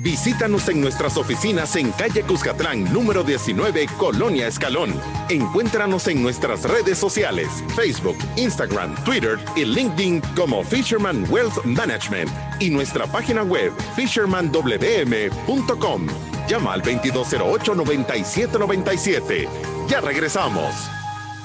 Visítanos 0.00 0.68
en 0.68 0.80
nuestras 0.80 1.16
oficinas 1.16 1.74
en 1.74 1.90
calle 1.90 2.22
Cuscatlán, 2.22 2.84
número 2.92 3.24
19, 3.24 3.88
Colonia 3.98 4.46
Escalón. 4.46 4.94
Encuéntranos 5.28 6.06
en 6.06 6.22
nuestras 6.22 6.62
redes 6.62 6.98
sociales, 6.98 7.48
Facebook, 7.74 8.16
Instagram, 8.36 8.94
Twitter 9.02 9.40
y 9.56 9.64
LinkedIn 9.64 10.20
como 10.36 10.62
Fisherman 10.62 11.26
Wealth 11.28 11.64
Management 11.64 12.30
y 12.60 12.70
nuestra 12.70 13.06
página 13.06 13.42
web 13.42 13.72
fishermanwm.com. 13.96 16.06
Llama 16.48 16.72
al 16.72 16.82
2208-9797. 16.82 19.48
Ya 19.86 20.00
regresamos. 20.00 20.74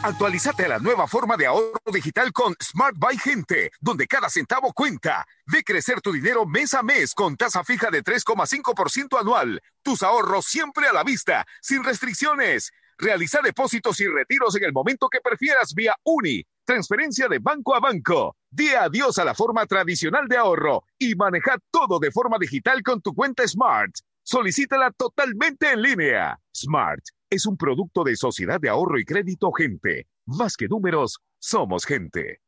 Actualízate 0.01 0.63
a 0.63 0.69
la 0.69 0.79
nueva 0.79 1.07
forma 1.07 1.35
de 1.35 1.45
ahorro 1.45 1.91
digital 1.91 2.31
con 2.31 2.55
Smart 2.61 2.95
Buy 2.97 3.17
Gente, 3.17 3.71
donde 3.81 4.07
cada 4.07 4.29
centavo 4.29 4.71
cuenta. 4.71 5.27
Ve 5.45 5.65
crecer 5.65 5.99
tu 5.99 6.13
dinero 6.13 6.45
mes 6.45 6.73
a 6.73 6.83
mes 6.83 7.13
con 7.13 7.35
tasa 7.35 7.65
fija 7.65 7.91
de 7.91 8.01
3,5% 8.01 9.19
anual. 9.19 9.61
Tus 9.81 10.03
ahorros 10.03 10.45
siempre 10.45 10.87
a 10.87 10.93
la 10.93 11.03
vista, 11.03 11.45
sin 11.61 11.83
restricciones. 11.83 12.71
Realiza 12.97 13.41
depósitos 13.43 13.99
y 13.99 14.07
retiros 14.07 14.55
en 14.55 14.63
el 14.63 14.71
momento 14.71 15.09
que 15.09 15.19
prefieras 15.19 15.73
vía 15.73 15.97
UNI. 16.03 16.45
Transferencia 16.63 17.27
de 17.27 17.39
banco 17.39 17.75
a 17.75 17.81
banco. 17.81 18.37
Di 18.49 18.69
adiós 18.69 19.19
a 19.19 19.25
la 19.25 19.35
forma 19.35 19.65
tradicional 19.65 20.29
de 20.29 20.37
ahorro 20.37 20.85
y 20.97 21.13
maneja 21.15 21.57
todo 21.71 21.99
de 21.99 22.09
forma 22.09 22.37
digital 22.39 22.81
con 22.83 23.01
tu 23.01 23.13
cuenta 23.13 23.45
Smart. 23.45 23.93
Solicítala 24.25 24.89
totalmente 24.91 25.69
en 25.73 25.81
línea. 25.81 26.39
Smart 26.55 27.03
es 27.29 27.45
un 27.45 27.57
producto 27.57 28.05
de 28.05 28.15
Sociedad 28.15 28.57
de 28.61 28.69
Ahorro 28.69 28.97
y 28.97 29.03
Crédito 29.03 29.51
Gente. 29.51 30.07
Más 30.25 30.55
que 30.55 30.69
números, 30.69 31.19
somos 31.39 31.83
gente. 31.83 32.39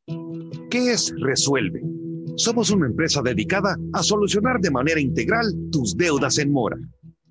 ¿Qué 0.71 0.93
es 0.93 1.13
Resuelve? 1.19 1.81
Somos 2.37 2.71
una 2.71 2.87
empresa 2.87 3.21
dedicada 3.21 3.75
a 3.91 4.03
solucionar 4.03 4.61
de 4.61 4.71
manera 4.71 5.01
integral 5.01 5.53
tus 5.69 5.97
deudas 5.97 6.37
en 6.37 6.53
mora. 6.53 6.77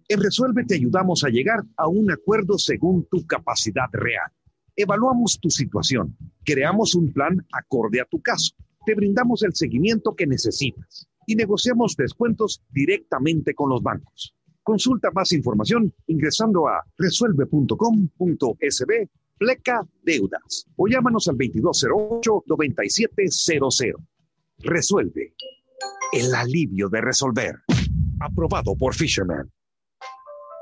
En 0.08 0.22
Resuelve 0.22 0.66
te 0.66 0.74
ayudamos 0.74 1.24
a 1.24 1.30
llegar 1.30 1.64
a 1.78 1.88
un 1.88 2.12
acuerdo 2.12 2.58
según 2.58 3.08
tu 3.10 3.26
capacidad 3.26 3.88
real. 3.92 4.30
Evaluamos 4.76 5.38
tu 5.40 5.48
situación, 5.48 6.18
creamos 6.44 6.94
un 6.94 7.10
plan 7.14 7.46
acorde 7.50 8.02
a 8.02 8.04
tu 8.04 8.20
caso, 8.20 8.54
te 8.84 8.94
brindamos 8.94 9.42
el 9.42 9.54
seguimiento 9.54 10.14
que 10.14 10.26
necesitas 10.26 11.08
y 11.26 11.36
negociamos 11.36 11.96
descuentos 11.96 12.60
directamente 12.70 13.54
con 13.54 13.70
los 13.70 13.82
bancos. 13.82 14.34
Consulta 14.62 15.10
más 15.10 15.32
información 15.32 15.94
ingresando 16.06 16.68
a 16.68 16.84
resuelve.com.sb 16.96 19.08
pleca 19.38 19.86
deudas 20.02 20.66
o 20.76 20.88
llámanos 20.88 21.28
al 21.28 21.36
2208-9700. 21.36 23.94
Resuelve. 24.58 25.34
El 26.12 26.34
alivio 26.34 26.88
de 26.88 27.00
resolver. 27.00 27.54
Aprobado 28.20 28.76
por 28.76 28.94
Fisherman. 28.94 29.50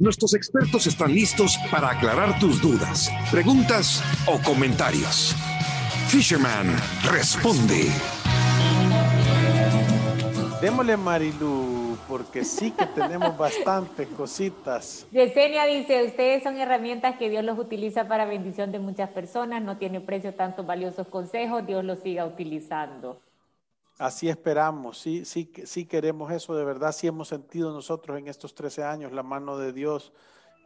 Nuestros 0.00 0.32
expertos 0.32 0.86
están 0.86 1.12
listos 1.12 1.58
para 1.70 1.90
aclarar 1.90 2.38
tus 2.38 2.62
dudas, 2.62 3.12
preguntas 3.30 4.02
o 4.26 4.40
comentarios. 4.42 5.36
Fisherman 6.08 6.74
responde. 7.12 7.84
Démosle 10.62 10.96
Marilu, 10.96 11.98
porque 12.08 12.46
sí 12.46 12.70
que 12.70 12.86
tenemos 12.86 13.36
bastantes 13.36 14.08
cositas. 14.08 15.06
Yesenia 15.12 15.66
dice, 15.66 16.02
ustedes 16.04 16.44
son 16.44 16.56
herramientas 16.56 17.16
que 17.18 17.28
Dios 17.28 17.44
los 17.44 17.58
utiliza 17.58 18.08
para 18.08 18.24
bendición 18.24 18.72
de 18.72 18.78
muchas 18.78 19.10
personas, 19.10 19.62
no 19.62 19.76
tiene 19.76 20.00
precio 20.00 20.32
tantos 20.32 20.64
valiosos 20.64 21.08
consejos, 21.08 21.66
Dios 21.66 21.84
los 21.84 21.98
siga 21.98 22.24
utilizando. 22.24 23.20
Así 24.00 24.30
esperamos, 24.30 24.96
sí, 24.96 25.26
sí, 25.26 25.52
sí 25.64 25.84
queremos 25.84 26.32
eso, 26.32 26.56
de 26.56 26.64
verdad, 26.64 26.90
sí 26.90 27.06
hemos 27.06 27.28
sentido 27.28 27.70
nosotros 27.70 28.18
en 28.18 28.28
estos 28.28 28.54
13 28.54 28.82
años 28.82 29.12
la 29.12 29.22
mano 29.22 29.58
de 29.58 29.74
Dios 29.74 30.14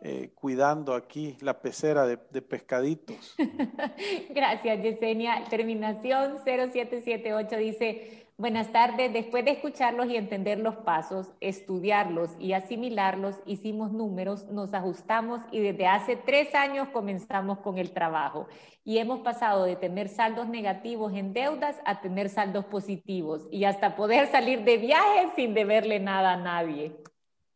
eh, 0.03 0.31
cuidando 0.37 0.95
aquí 0.95 1.37
la 1.41 1.61
pecera 1.61 2.07
de, 2.07 2.17
de 2.31 2.43
pescaditos. 2.43 3.35
Gracias, 4.31 4.81
Yesenia. 4.81 5.47
Terminación 5.51 6.37
0778 6.45 7.57
dice, 7.57 8.24
Buenas 8.37 8.73
tardes. 8.73 9.13
Después 9.13 9.45
de 9.45 9.53
escucharlos 9.53 10.09
y 10.09 10.17
entender 10.17 10.59
los 10.59 10.75
pasos, 10.75 11.29
estudiarlos 11.41 12.31
y 12.41 12.53
asimilarlos, 12.53 13.37
hicimos 13.47 13.93
números, 13.93 14.47
nos 14.47 14.75
ajustamos 14.75 15.41
y 15.53 15.61
desde 15.61 15.87
hace 15.87 16.17
tres 16.17 16.53
años 16.57 16.89
comenzamos 16.89 17.61
con 17.61 17.79
el 17.79 17.93
trabajo. 17.93 18.49
Y 18.83 18.99
hemos 18.99 19.21
pasado 19.21 19.65
de 19.65 19.77
tener 19.77 20.09
saldos 20.09 20.49
negativos 20.49 21.13
en 21.15 21.33
deudas 21.33 21.77
a 21.85 22.01
tener 22.01 22.29
saldos 22.29 22.65
positivos 22.65 23.47
y 23.53 23.67
hasta 23.67 23.95
poder 23.95 24.27
salir 24.33 24.65
de 24.65 24.79
viaje 24.79 25.29
sin 25.37 25.55
deberle 25.55 26.01
nada 26.01 26.33
a 26.33 26.37
nadie. 26.37 26.97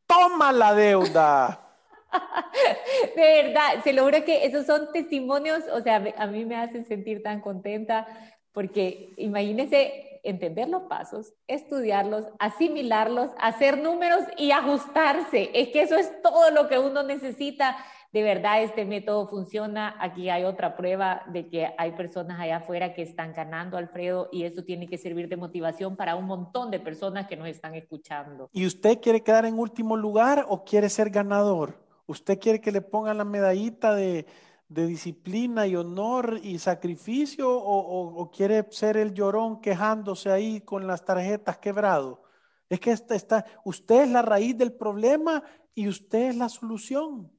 ¡Toma 0.07 0.53
la 0.53 0.75
deuda! 0.75 1.75
de 3.17 3.43
verdad, 3.43 3.83
se 3.83 3.93
lo 3.93 4.07
que 4.25 4.47
esos 4.47 4.65
son 4.65 4.93
testimonios, 4.93 5.65
o 5.73 5.81
sea, 5.81 5.97
a 6.17 6.27
mí 6.29 6.45
me 6.45 6.55
hacen 6.55 6.87
sentir 6.87 7.21
tan 7.21 7.41
contenta 7.41 8.07
porque 8.53 9.13
imagínense 9.17 10.08
entender 10.23 10.69
los 10.69 10.83
pasos, 10.85 11.35
estudiarlos, 11.47 12.27
asimilarlos, 12.39 13.31
hacer 13.39 13.79
números 13.79 14.21
y 14.37 14.51
ajustarse. 14.51 15.51
Es 15.55 15.69
que 15.69 15.83
eso 15.83 15.97
es 15.97 16.11
todo 16.23 16.51
lo 16.51 16.69
que 16.69 16.79
uno 16.79 17.03
necesita. 17.03 17.77
De 18.13 18.23
verdad, 18.23 18.63
este 18.63 18.85
método 18.85 19.29
funciona. 19.29 19.95
Aquí 20.01 20.31
hay 20.31 20.45
otra 20.45 20.77
prueba 20.77 21.23
de 21.27 21.49
que 21.49 21.69
hay 21.77 21.93
personas 21.93 22.41
allá 22.41 22.57
afuera 22.57 22.95
que 22.95 23.03
están 23.03 23.35
ganando, 23.35 23.77
Alfredo, 23.77 24.29
y 24.33 24.45
eso 24.45 24.65
tiene 24.65 24.87
que 24.87 24.97
servir 24.97 25.29
de 25.29 25.37
motivación 25.37 25.95
para 25.95 26.17
un 26.17 26.25
montón 26.25 26.71
de 26.71 26.81
personas 26.81 27.27
que 27.27 27.37
nos 27.37 27.49
están 27.49 27.75
escuchando. 27.75 28.49
¿Y 28.53 28.65
usted 28.67 28.99
quiere 29.01 29.23
quedar 29.23 29.45
en 29.45 29.59
último 29.59 29.97
lugar 29.97 30.47
o 30.49 30.65
quiere 30.65 30.89
ser 30.89 31.11
ganador? 31.11 31.75
¿Usted 32.07 32.39
quiere 32.39 32.61
que 32.63 32.73
le 32.73 32.81
pongan 32.81 33.19
la 33.19 33.25
medallita 33.25 33.95
de 33.95 34.25
de 34.69 34.87
disciplina 34.87 35.67
y 35.67 35.77
honor 35.77 36.41
y 36.43 36.59
sacrificio 36.59 37.51
o, 37.51 38.31
quiere 38.31 38.67
ser 38.71 38.97
el 38.97 39.15
llorón 39.15 39.61
quejándose 39.61 40.31
ahí 40.31 40.61
con 40.61 40.87
las 40.87 41.05
tarjetas 41.05 41.59
quebrado? 41.59 42.23
Es 42.69 42.81
que 42.81 42.91
está, 42.91 43.45
usted 43.65 44.03
es 44.03 44.11
la 44.11 44.23
raíz 44.23 44.57
del 44.59 44.73
problema 44.73 45.43
y 45.75 45.89
usted 45.89 46.31
es 46.31 46.37
la 46.37 46.49
solución. 46.49 47.31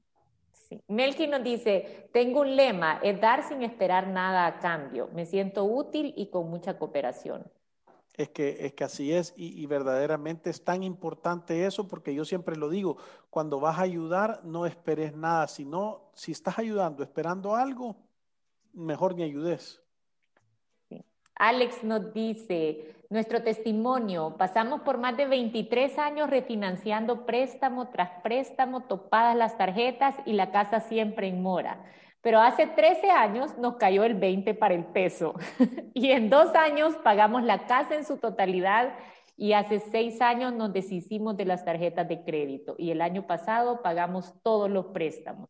Sí. 0.52 0.82
Melky 0.88 1.28
nos 1.28 1.44
dice, 1.44 2.10
tengo 2.14 2.42
un 2.42 2.56
lema, 2.56 3.00
es 3.04 3.20
dar 3.20 3.48
sin 3.48 3.64
esperar 3.64 4.08
nada 4.08 4.46
a 4.46 4.60
cambio. 4.60 5.10
Me 5.14 5.26
siento 5.26 5.66
útil 5.66 6.14
y 6.16 6.30
con 6.30 6.50
mucha 6.50 6.78
cooperación. 6.78 7.52
Es 8.20 8.28
que, 8.28 8.66
es 8.66 8.74
que 8.74 8.84
así 8.84 9.14
es 9.14 9.34
y, 9.38 9.66
verdaderamente 9.66 10.50
es 10.50 10.62
tan 10.62 10.84
importante 10.84 11.66
eso 11.66 11.88
porque 11.88 12.14
yo 12.14 12.26
siempre 12.26 12.58
lo 12.58 12.68
digo, 12.68 12.98
cuando 13.30 13.62
vas 13.62 13.80
a 13.80 13.84
ayudar 13.84 14.42
no 14.44 14.66
esperes 14.66 15.16
nada, 15.16 15.48
sino 15.48 16.12
si 16.16 16.34
estás 16.34 16.60
ayudando 16.60 17.02
esperando 17.02 17.56
algo, 17.56 17.96
mejor 18.74 19.16
ni 19.16 19.24
ayudes. 19.24 19.82
Alex 21.36 21.82
nos 21.86 22.14
dice, 22.14 22.94
nuestro 23.10 23.42
testimonio, 23.42 24.36
pasamos 24.38 24.82
por 24.82 24.98
más 24.98 25.16
de 25.16 25.26
23 25.26 25.98
años 25.98 26.30
refinanciando 26.30 27.26
préstamo 27.26 27.88
tras 27.88 28.22
préstamo, 28.22 28.82
topadas 28.82 29.38
las 29.38 29.58
tarjetas 29.58 30.16
y 30.26 30.34
la 30.34 30.52
casa 30.52 30.82
siempre 30.82 31.30
en 31.30 31.42
mora. 31.42 31.86
Pero 32.22 32.40
hace 32.42 32.68
13 32.68 33.10
años 33.10 33.58
nos 33.58 33.76
cayó 33.78 34.04
el 34.04 34.16
20 34.16 34.54
para 34.54 34.74
el 34.74 34.86
peso 34.86 35.34
y 35.94 36.12
en 36.12 36.30
dos 36.30 36.54
años 36.56 36.96
pagamos 37.04 37.44
la 37.44 37.66
casa 37.66 37.96
en 37.96 38.06
su 38.06 38.18
totalidad 38.18 38.94
y 39.38 39.54
hace 39.54 39.80
seis 39.80 40.22
años 40.22 40.54
nos 40.54 40.74
deshicimos 40.74 41.38
de 41.38 41.46
las 41.46 41.64
tarjetas 41.64 42.08
de 42.10 42.24
crédito 42.26 42.76
y 42.78 42.92
el 42.92 43.02
año 43.02 43.26
pasado 43.26 43.82
pagamos 43.82 44.34
todos 44.44 44.70
los 44.70 44.88
préstamos. 44.88 45.50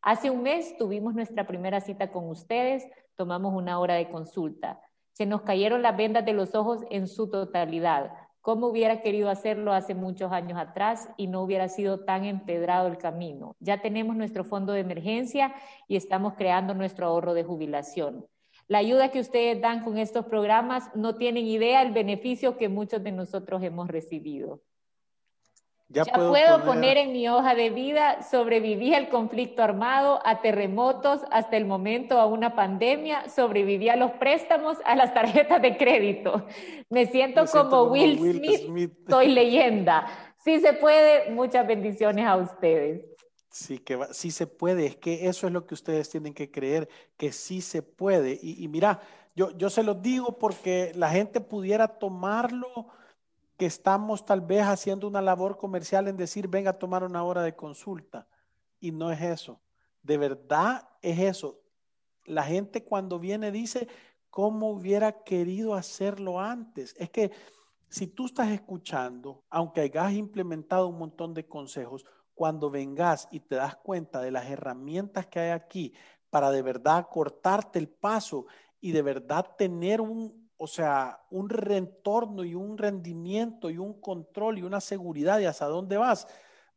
Hace 0.00 0.30
un 0.30 0.42
mes 0.42 0.76
tuvimos 0.78 1.14
nuestra 1.14 1.46
primera 1.46 1.80
cita 1.80 2.10
con 2.10 2.30
ustedes, 2.30 2.86
tomamos 3.14 3.52
una 3.52 3.78
hora 3.78 3.94
de 3.94 4.08
consulta. 4.08 4.80
Se 5.12 5.26
nos 5.26 5.42
cayeron 5.42 5.82
las 5.82 5.96
vendas 5.98 6.24
de 6.24 6.32
los 6.32 6.54
ojos 6.54 6.80
en 6.90 7.08
su 7.08 7.28
totalidad 7.28 8.10
cómo 8.46 8.68
hubiera 8.68 9.02
querido 9.02 9.28
hacerlo 9.28 9.72
hace 9.72 9.96
muchos 9.96 10.30
años 10.30 10.56
atrás 10.56 11.08
y 11.16 11.26
no 11.26 11.42
hubiera 11.42 11.68
sido 11.68 12.04
tan 12.04 12.24
empedrado 12.24 12.86
el 12.86 12.96
camino. 12.96 13.56
Ya 13.58 13.82
tenemos 13.82 14.14
nuestro 14.14 14.44
fondo 14.44 14.72
de 14.72 14.78
emergencia 14.78 15.52
y 15.88 15.96
estamos 15.96 16.34
creando 16.34 16.72
nuestro 16.72 17.08
ahorro 17.08 17.34
de 17.34 17.42
jubilación. 17.42 18.24
La 18.68 18.78
ayuda 18.78 19.10
que 19.10 19.18
ustedes 19.18 19.60
dan 19.60 19.82
con 19.82 19.98
estos 19.98 20.26
programas 20.26 20.94
no 20.94 21.16
tienen 21.16 21.44
idea 21.44 21.82
el 21.82 21.92
beneficio 21.92 22.56
que 22.56 22.68
muchos 22.68 23.02
de 23.02 23.10
nosotros 23.10 23.64
hemos 23.64 23.88
recibido. 23.88 24.62
Ya, 25.88 26.04
puedo, 26.04 26.64
poner... 26.64 26.96
en 26.96 27.12
mi 27.12 27.28
hoja 27.28 27.54
de 27.54 27.70
vida, 27.70 28.22
sobreviví 28.22 28.92
al 28.94 29.08
conflicto 29.08 29.62
armado, 29.62 30.20
a 30.24 30.40
terremotos, 30.40 31.20
hasta 31.30 31.56
el 31.56 31.64
momento 31.64 32.18
a 32.18 32.26
una 32.26 32.56
pandemia, 32.56 33.28
sobreviví 33.28 33.88
a 33.88 33.94
los 33.94 34.10
préstamos, 34.12 34.78
a 34.84 34.96
las 34.96 35.14
tarjetas 35.14 35.62
de 35.62 35.76
crédito. 35.76 36.44
Me 36.90 37.06
siento, 37.06 37.44
como, 37.46 37.84
Will, 37.84 38.18
Smith, 38.18 38.92
soy 39.08 39.28
leyenda. 39.28 40.06
Sí 40.44 40.58
se 40.60 40.72
puede, 40.72 41.30
muchas 41.30 41.66
bendiciones 41.66 42.26
a 42.26 42.36
ustedes. 42.36 43.04
Sí, 43.48 43.78
que 43.78 43.98
sí 44.10 44.32
se 44.32 44.46
puede, 44.46 44.86
es 44.86 44.96
que 44.96 45.28
eso 45.28 45.46
es 45.46 45.52
lo 45.52 45.66
que 45.66 45.74
ustedes 45.74 46.10
tienen 46.10 46.34
que 46.34 46.50
creer, 46.50 46.88
que 47.16 47.32
sí 47.32 47.60
se 47.60 47.82
puede. 47.82 48.38
Y, 48.42 48.62
y 48.62 48.68
mira, 48.68 49.00
yo, 49.36 49.50
yo 49.56 49.70
se 49.70 49.84
los 49.84 50.02
digo 50.02 50.36
porque 50.38 50.92
la 50.96 51.10
gente 51.10 51.40
pudiera 51.40 51.86
tomarlo 51.86 52.88
que 53.56 53.66
estamos 53.66 54.26
tal 54.26 54.40
vez 54.40 54.62
haciendo 54.62 55.06
una 55.06 55.22
labor 55.22 55.56
comercial 55.56 56.08
en 56.08 56.16
decir, 56.16 56.48
venga 56.48 56.70
a 56.70 56.78
tomar 56.78 57.04
una 57.04 57.24
hora 57.24 57.42
de 57.42 57.56
consulta. 57.56 58.28
Y 58.80 58.92
no 58.92 59.10
es 59.10 59.20
eso. 59.20 59.60
De 60.02 60.18
verdad 60.18 60.88
es 61.00 61.18
eso. 61.18 61.60
La 62.24 62.42
gente 62.42 62.84
cuando 62.84 63.18
viene 63.18 63.50
dice, 63.50 63.88
¿cómo 64.30 64.70
hubiera 64.70 65.22
querido 65.24 65.74
hacerlo 65.74 66.40
antes? 66.40 66.94
Es 66.98 67.10
que 67.10 67.32
si 67.88 68.06
tú 68.06 68.26
estás 68.26 68.48
escuchando, 68.48 69.44
aunque 69.48 69.80
hayas 69.80 70.12
implementado 70.12 70.88
un 70.88 70.98
montón 70.98 71.32
de 71.32 71.46
consejos, 71.46 72.04
cuando 72.34 72.68
vengas 72.68 73.28
y 73.30 73.40
te 73.40 73.54
das 73.54 73.76
cuenta 73.76 74.20
de 74.20 74.30
las 74.30 74.46
herramientas 74.50 75.26
que 75.26 75.40
hay 75.40 75.50
aquí 75.50 75.94
para 76.28 76.50
de 76.50 76.60
verdad 76.60 77.08
cortarte 77.10 77.78
el 77.78 77.88
paso 77.88 78.46
y 78.80 78.92
de 78.92 79.00
verdad 79.00 79.54
tener 79.56 80.02
un, 80.02 80.45
o 80.58 80.66
sea, 80.66 81.20
un 81.30 81.48
retorno 81.48 82.44
y 82.44 82.54
un 82.54 82.78
rendimiento 82.78 83.70
y 83.70 83.78
un 83.78 84.00
control 84.00 84.58
y 84.58 84.62
una 84.62 84.80
seguridad 84.80 85.38
de 85.38 85.46
hasta 85.46 85.66
dónde 85.66 85.96
vas. 85.96 86.26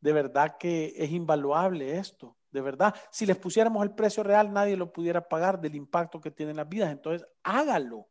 De 0.02 0.14
verdad 0.14 0.58
que 0.58 0.94
es 0.96 1.12
invaluable 1.12 1.98
esto, 1.98 2.38
de 2.52 2.62
verdad. 2.62 2.94
Si 3.12 3.26
les 3.26 3.38
pusiéramos 3.38 3.84
el 3.84 3.92
precio 3.92 4.24
real, 4.24 4.52
nadie 4.52 4.78
lo 4.78 4.92
pudiera 4.92 5.28
pagar 5.28 5.60
del 5.60 5.76
impacto 5.76 6.20
que 6.20 6.32
tienen 6.32 6.58
las 6.58 6.68
vidas. 6.68 6.92
Entonces, 6.92 7.28
hágalo. 7.44 8.08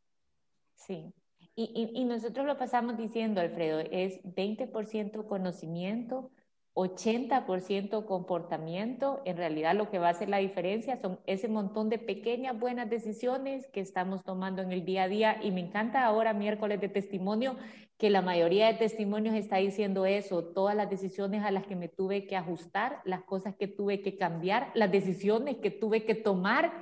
Sí. 0.74 1.12
Y, 1.54 1.90
y 1.92 2.04
nosotros 2.04 2.46
lo 2.46 2.56
pasamos 2.56 2.96
diciendo, 2.96 3.40
Alfredo, 3.40 3.80
es 3.80 4.22
20% 4.22 5.26
conocimiento, 5.26 6.30
80% 6.78 8.06
comportamiento, 8.06 9.20
en 9.24 9.36
realidad 9.36 9.74
lo 9.74 9.90
que 9.90 9.98
va 9.98 10.06
a 10.06 10.10
hacer 10.10 10.28
la 10.28 10.38
diferencia 10.38 11.00
son 11.00 11.18
ese 11.26 11.48
montón 11.48 11.88
de 11.88 11.98
pequeñas 11.98 12.56
buenas 12.56 12.88
decisiones 12.88 13.66
que 13.72 13.80
estamos 13.80 14.22
tomando 14.22 14.62
en 14.62 14.70
el 14.70 14.84
día 14.84 15.02
a 15.02 15.08
día. 15.08 15.40
Y 15.42 15.50
me 15.50 15.60
encanta 15.60 16.04
ahora, 16.04 16.34
miércoles 16.34 16.80
de 16.80 16.88
testimonio, 16.88 17.56
que 17.98 18.10
la 18.10 18.22
mayoría 18.22 18.68
de 18.68 18.74
testimonios 18.74 19.34
está 19.34 19.56
diciendo 19.56 20.06
eso, 20.06 20.44
todas 20.44 20.76
las 20.76 20.88
decisiones 20.88 21.42
a 21.42 21.50
las 21.50 21.66
que 21.66 21.74
me 21.74 21.88
tuve 21.88 22.28
que 22.28 22.36
ajustar, 22.36 23.02
las 23.04 23.24
cosas 23.24 23.56
que 23.56 23.66
tuve 23.66 24.00
que 24.00 24.16
cambiar, 24.16 24.70
las 24.74 24.92
decisiones 24.92 25.56
que 25.56 25.72
tuve 25.72 26.04
que 26.04 26.14
tomar 26.14 26.72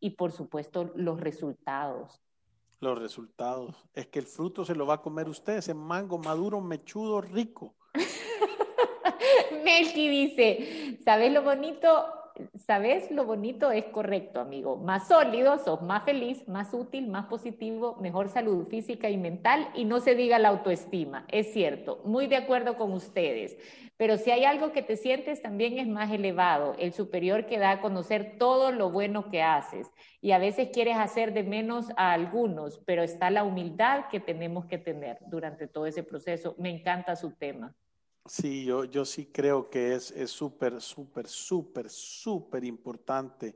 y 0.00 0.10
por 0.10 0.32
supuesto 0.32 0.90
los 0.96 1.20
resultados. 1.20 2.20
Los 2.80 2.98
resultados. 2.98 3.86
Es 3.94 4.08
que 4.08 4.18
el 4.18 4.26
fruto 4.26 4.64
se 4.64 4.74
lo 4.74 4.84
va 4.84 4.94
a 4.94 5.02
comer 5.02 5.28
usted, 5.28 5.58
ese 5.58 5.74
mango 5.74 6.18
maduro, 6.18 6.60
mechudo, 6.60 7.20
rico. 7.20 7.76
Melky 9.64 10.08
dice, 10.08 10.98
¿sabes 11.04 11.32
lo 11.32 11.42
bonito? 11.42 12.06
¿Sabes 12.66 13.12
lo 13.12 13.24
bonito? 13.26 13.70
Es 13.70 13.84
correcto, 13.86 14.40
amigo. 14.40 14.76
Más 14.76 15.06
sólido, 15.06 15.56
sos 15.58 15.82
más 15.82 16.04
feliz, 16.04 16.48
más 16.48 16.74
útil, 16.74 17.06
más 17.06 17.26
positivo, 17.26 17.96
mejor 18.00 18.28
salud 18.28 18.66
física 18.66 19.08
y 19.08 19.16
mental 19.16 19.68
y 19.74 19.84
no 19.84 20.00
se 20.00 20.16
diga 20.16 20.40
la 20.40 20.48
autoestima. 20.48 21.26
Es 21.30 21.52
cierto, 21.52 22.00
muy 22.04 22.26
de 22.26 22.36
acuerdo 22.36 22.76
con 22.76 22.92
ustedes. 22.92 23.56
Pero 23.96 24.16
si 24.16 24.32
hay 24.32 24.44
algo 24.44 24.72
que 24.72 24.82
te 24.82 24.96
sientes 24.96 25.42
también 25.42 25.78
es 25.78 25.86
más 25.86 26.10
elevado, 26.10 26.74
el 26.80 26.92
superior 26.92 27.46
que 27.46 27.58
da 27.58 27.70
a 27.70 27.80
conocer 27.80 28.36
todo 28.36 28.72
lo 28.72 28.90
bueno 28.90 29.30
que 29.30 29.40
haces. 29.42 29.88
Y 30.20 30.32
a 30.32 30.38
veces 30.38 30.70
quieres 30.72 30.96
hacer 30.96 31.32
de 31.32 31.44
menos 31.44 31.86
a 31.96 32.12
algunos, 32.12 32.80
pero 32.84 33.04
está 33.04 33.30
la 33.30 33.44
humildad 33.44 34.06
que 34.10 34.18
tenemos 34.18 34.66
que 34.66 34.78
tener 34.78 35.18
durante 35.28 35.68
todo 35.68 35.86
ese 35.86 36.02
proceso. 36.02 36.56
Me 36.58 36.70
encanta 36.70 37.14
su 37.14 37.30
tema. 37.36 37.76
Sí, 38.26 38.64
yo, 38.64 38.84
yo 38.84 39.04
sí 39.04 39.26
creo 39.26 39.68
que 39.68 39.94
es 39.94 40.14
súper, 40.30 40.80
súper, 40.80 41.28
súper, 41.28 41.90
súper 41.90 42.64
importante 42.64 43.54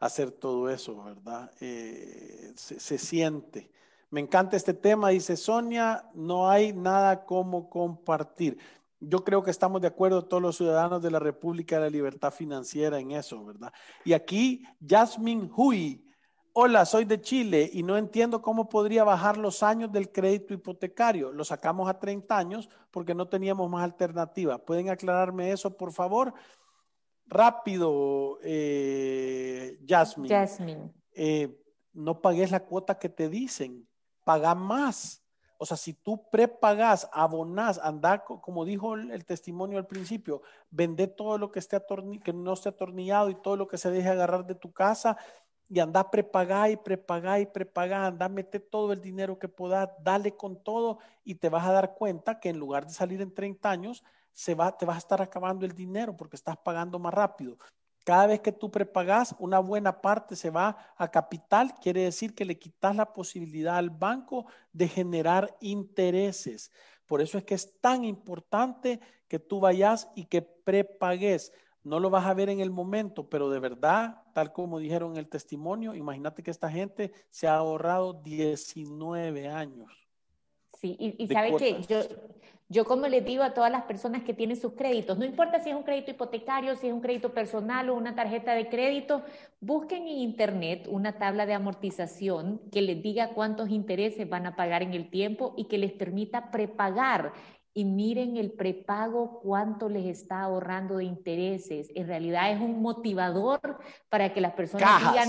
hacer 0.00 0.30
todo 0.30 0.68
eso, 0.68 1.02
¿verdad? 1.04 1.50
Eh, 1.60 2.52
se, 2.56 2.98
siente. 2.98 3.70
Me 4.10 4.20
encanta 4.20 4.56
este 4.56 4.74
tema, 4.74 5.10
dice 5.10 5.36
Sonia, 5.36 6.10
no 6.14 6.50
hay 6.50 6.72
nada 6.72 7.24
como 7.24 7.70
compartir. 7.70 8.58
Yo 8.98 9.24
creo 9.24 9.42
que 9.42 9.50
estamos 9.50 9.80
de 9.80 9.88
acuerdo 9.88 10.24
todos 10.24 10.42
los 10.42 10.56
ciudadanos 10.56 11.02
de 11.02 11.10
la 11.10 11.18
República 11.18 11.76
de 11.76 11.82
la 11.82 11.90
Libertad 11.90 12.32
Financiera 12.32 12.98
en 12.98 13.12
eso, 13.12 13.44
¿verdad? 13.44 13.72
Y 14.04 14.12
aquí, 14.12 14.64
Jasmine 14.86 15.50
Hui 15.54 16.04
Hola, 16.52 16.84
soy 16.84 17.04
de 17.04 17.20
Chile 17.20 17.70
y 17.72 17.84
no 17.84 17.96
entiendo 17.96 18.42
cómo 18.42 18.68
podría 18.68 19.04
bajar 19.04 19.36
los 19.36 19.62
años 19.62 19.92
del 19.92 20.10
crédito 20.10 20.52
hipotecario. 20.52 21.30
Lo 21.30 21.44
sacamos 21.44 21.88
a 21.88 21.98
30 21.98 22.36
años 22.36 22.68
porque 22.90 23.14
no 23.14 23.28
teníamos 23.28 23.70
más 23.70 23.84
alternativa. 23.84 24.58
¿Pueden 24.58 24.90
aclararme 24.90 25.52
eso, 25.52 25.76
por 25.76 25.92
favor? 25.92 26.34
Rápido, 27.26 28.38
eh, 28.42 29.78
Jasmine. 29.86 30.28
Jasmine. 30.28 30.92
Eh, 31.14 31.56
no 31.92 32.20
pagues 32.20 32.50
la 32.50 32.64
cuota 32.64 32.98
que 32.98 33.08
te 33.08 33.28
dicen, 33.28 33.86
paga 34.24 34.56
más. 34.56 35.22
O 35.56 35.66
sea, 35.66 35.76
si 35.76 35.92
tú 35.92 36.28
prepagas, 36.30 37.08
abonás, 37.12 37.78
anda, 37.78 38.24
como 38.24 38.64
dijo 38.64 38.94
el, 38.94 39.24
testimonio 39.24 39.78
al 39.78 39.86
principio, 39.86 40.42
vende 40.70 41.06
todo 41.06 41.38
lo 41.38 41.52
que, 41.52 41.60
esté 41.60 41.80
que 42.24 42.32
no 42.32 42.54
esté 42.54 42.70
atornillado 42.70 43.30
y 43.30 43.36
todo 43.36 43.56
lo 43.56 43.68
que 43.68 43.78
se 43.78 43.90
deje 43.90 44.08
agarrar 44.08 44.46
de 44.46 44.54
tu 44.56 44.72
casa 44.72 45.16
y 45.70 45.78
anda 45.78 46.10
prepagar 46.10 46.70
y 46.70 46.76
prepagar 46.76 47.40
y 47.40 47.46
prepagar, 47.46 48.02
anda 48.02 48.28
mete 48.28 48.58
todo 48.58 48.92
el 48.92 49.00
dinero 49.00 49.38
que 49.38 49.48
puedas, 49.48 49.88
dale 50.02 50.36
con 50.36 50.60
todo 50.62 50.98
y 51.24 51.36
te 51.36 51.48
vas 51.48 51.64
a 51.66 51.72
dar 51.72 51.94
cuenta 51.94 52.40
que 52.40 52.48
en 52.48 52.58
lugar 52.58 52.86
de 52.86 52.92
salir 52.92 53.22
en 53.22 53.32
30 53.32 53.70
años, 53.70 54.02
se 54.32 54.54
va, 54.56 54.76
te 54.76 54.84
vas 54.84 54.96
a 54.96 54.98
estar 54.98 55.22
acabando 55.22 55.64
el 55.64 55.72
dinero 55.72 56.16
porque 56.16 56.36
estás 56.36 56.56
pagando 56.56 56.98
más 56.98 57.14
rápido. 57.14 57.56
Cada 58.04 58.26
vez 58.26 58.40
que 58.40 58.50
tú 58.50 58.70
prepagas, 58.70 59.36
una 59.38 59.60
buena 59.60 60.00
parte 60.00 60.34
se 60.34 60.50
va 60.50 60.76
a 60.96 61.08
capital, 61.08 61.74
quiere 61.80 62.02
decir 62.02 62.34
que 62.34 62.44
le 62.44 62.58
quitas 62.58 62.96
la 62.96 63.12
posibilidad 63.12 63.76
al 63.76 63.90
banco 63.90 64.46
de 64.72 64.88
generar 64.88 65.56
intereses. 65.60 66.72
Por 67.06 67.20
eso 67.20 67.38
es 67.38 67.44
que 67.44 67.54
es 67.54 67.78
tan 67.80 68.04
importante 68.04 69.00
que 69.28 69.38
tú 69.38 69.60
vayas 69.60 70.08
y 70.16 70.24
que 70.24 70.42
prepagues. 70.42 71.52
No 71.82 71.98
lo 71.98 72.10
vas 72.10 72.26
a 72.26 72.34
ver 72.34 72.50
en 72.50 72.60
el 72.60 72.70
momento, 72.70 73.28
pero 73.28 73.48
de 73.48 73.58
verdad, 73.58 74.22
tal 74.34 74.52
como 74.52 74.78
dijeron 74.78 75.12
en 75.12 75.18
el 75.18 75.28
testimonio, 75.28 75.94
imagínate 75.94 76.42
que 76.42 76.50
esta 76.50 76.70
gente 76.70 77.12
se 77.30 77.48
ha 77.48 77.56
ahorrado 77.56 78.12
19 78.12 79.48
años. 79.48 79.90
Sí, 80.78 80.96
y, 80.98 81.26
sabe 81.26 81.56
que 81.56 81.82
yo, 81.82 82.00
yo 82.72 82.84
como 82.84 83.08
les 83.08 83.24
digo 83.24 83.42
a 83.42 83.52
todas 83.52 83.70
las 83.72 83.82
personas 83.82 84.22
que 84.22 84.32
tienen 84.32 84.56
sus 84.56 84.74
créditos, 84.74 85.18
no 85.18 85.24
importa 85.24 85.58
si 85.58 85.70
es 85.70 85.76
un 85.76 85.82
crédito 85.82 86.12
hipotecario, 86.12 86.76
si 86.76 86.86
es 86.86 86.92
un 86.92 87.00
crédito 87.00 87.34
personal 87.34 87.90
o 87.90 87.94
una 87.94 88.14
tarjeta 88.14 88.54
de 88.54 88.68
crédito, 88.68 89.22
busquen 89.60 90.04
en 90.04 90.18
internet 90.18 90.86
una 90.88 91.18
tabla 91.18 91.46
de 91.46 91.54
amortización 91.54 92.60
que 92.70 92.80
les 92.80 93.02
diga 93.02 93.34
cuántos 93.34 93.70
intereses 93.70 94.28
van 94.28 94.46
a 94.46 94.54
pagar 94.54 94.82
en 94.82 94.94
el 94.94 95.10
tiempo 95.10 95.52
y 95.56 95.64
que 95.64 95.78
les 95.78 95.92
permita 95.92 96.52
prepagar 96.52 97.32
y 97.72 97.84
miren 97.84 98.36
el 98.36 98.52
prepago, 98.52 99.40
cuánto 99.40 99.88
les 99.88 100.06
está 100.06 100.42
ahorrando 100.42 100.96
de 100.96 101.04
intereses. 101.04 101.90
En 101.94 102.06
realidad 102.06 102.50
es 102.50 102.60
un 102.60 102.82
motivador 102.82 103.78
para 104.08 104.32
que 104.32 104.40
las 104.40 104.54
personas 104.54 104.98
digan, 104.98 105.28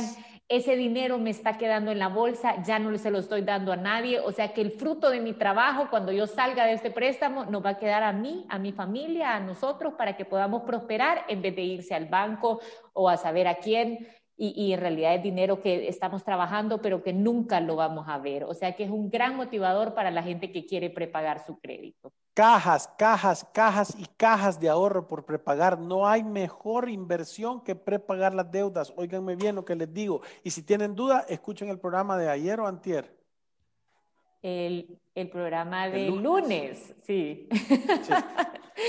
ese 0.49 0.75
dinero 0.75 1.17
me 1.17 1.29
está 1.29 1.57
quedando 1.57 1.91
en 1.91 1.99
la 1.99 2.09
bolsa, 2.09 2.61
ya 2.63 2.77
no 2.77 2.97
se 2.97 3.09
lo 3.09 3.19
estoy 3.19 3.41
dando 3.41 3.71
a 3.71 3.77
nadie. 3.77 4.19
O 4.19 4.31
sea 4.31 4.53
que 4.53 4.61
el 4.61 4.71
fruto 4.71 5.09
de 5.09 5.21
mi 5.21 5.33
trabajo, 5.33 5.87
cuando 5.89 6.11
yo 6.11 6.27
salga 6.27 6.65
de 6.65 6.73
este 6.73 6.91
préstamo, 6.91 7.45
nos 7.45 7.63
va 7.63 7.69
a 7.69 7.77
quedar 7.77 8.03
a 8.03 8.11
mí, 8.11 8.45
a 8.49 8.59
mi 8.59 8.73
familia, 8.73 9.35
a 9.35 9.39
nosotros, 9.39 9.93
para 9.93 10.17
que 10.17 10.25
podamos 10.25 10.63
prosperar 10.63 11.23
en 11.29 11.41
vez 11.41 11.55
de 11.55 11.61
irse 11.61 11.95
al 11.95 12.07
banco 12.07 12.59
o 12.93 13.07
a 13.07 13.17
saber 13.17 13.47
a 13.47 13.59
quién. 13.59 14.07
Y, 14.43 14.73
en 14.73 14.79
realidad 14.79 15.13
es 15.13 15.21
dinero 15.21 15.61
que 15.61 15.87
estamos 15.87 16.23
trabajando, 16.23 16.81
pero 16.81 17.03
que 17.03 17.13
nunca 17.13 17.59
lo 17.59 17.75
vamos 17.75 18.07
a 18.09 18.17
ver. 18.17 18.43
O 18.45 18.55
sea 18.55 18.75
que 18.75 18.83
es 18.83 18.89
un 18.89 19.11
gran 19.11 19.35
motivador 19.35 19.93
para 19.93 20.09
la 20.09 20.23
gente 20.23 20.51
que 20.51 20.65
quiere 20.65 20.89
prepagar 20.89 21.45
su 21.45 21.59
crédito 21.59 22.11
cajas, 22.33 22.89
cajas, 22.97 23.45
cajas 23.53 23.93
y 23.99 24.05
cajas 24.17 24.59
de 24.59 24.69
ahorro 24.69 25.07
por 25.07 25.25
prepagar. 25.25 25.77
No 25.77 26.07
hay 26.07 26.23
mejor 26.23 26.89
inversión 26.89 27.61
que 27.61 27.75
prepagar 27.75 28.33
las 28.33 28.49
deudas. 28.49 28.93
Óiganme 28.95 29.35
bien 29.35 29.55
lo 29.55 29.65
que 29.65 29.75
les 29.75 29.93
digo. 29.93 30.21
Y 30.43 30.49
si 30.49 30.63
tienen 30.63 30.95
duda, 30.95 31.25
escuchen 31.27 31.69
el 31.69 31.77
programa 31.77 32.17
de 32.17 32.29
ayer 32.29 32.59
o 32.59 32.65
antier. 32.65 33.20
El, 34.41 34.97
programa 35.31 35.87
de 35.87 36.09
lunes. 36.09 36.93
sí. 37.05 37.47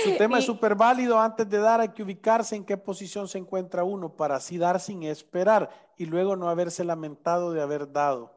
Su 0.04 0.16
tema 0.18 0.38
es 0.38 0.44
súper 0.44 0.74
válido. 0.74 1.18
Antes 1.18 1.48
de 1.48 1.58
dar 1.58 1.80
hay 1.80 1.90
que 1.90 2.02
ubicarse 2.02 2.56
en 2.56 2.64
qué 2.64 2.76
posición 2.76 3.28
se 3.28 3.38
encuentra 3.38 3.84
uno 3.84 4.16
para 4.16 4.36
así 4.36 4.56
dar 4.56 4.80
sin 4.80 5.02
esperar 5.02 5.68
y 5.98 6.06
luego 6.06 6.36
no 6.36 6.48
haberse 6.48 6.84
lamentado 6.84 7.52
de 7.52 7.60
haber 7.60 7.92
dado. 7.92 8.32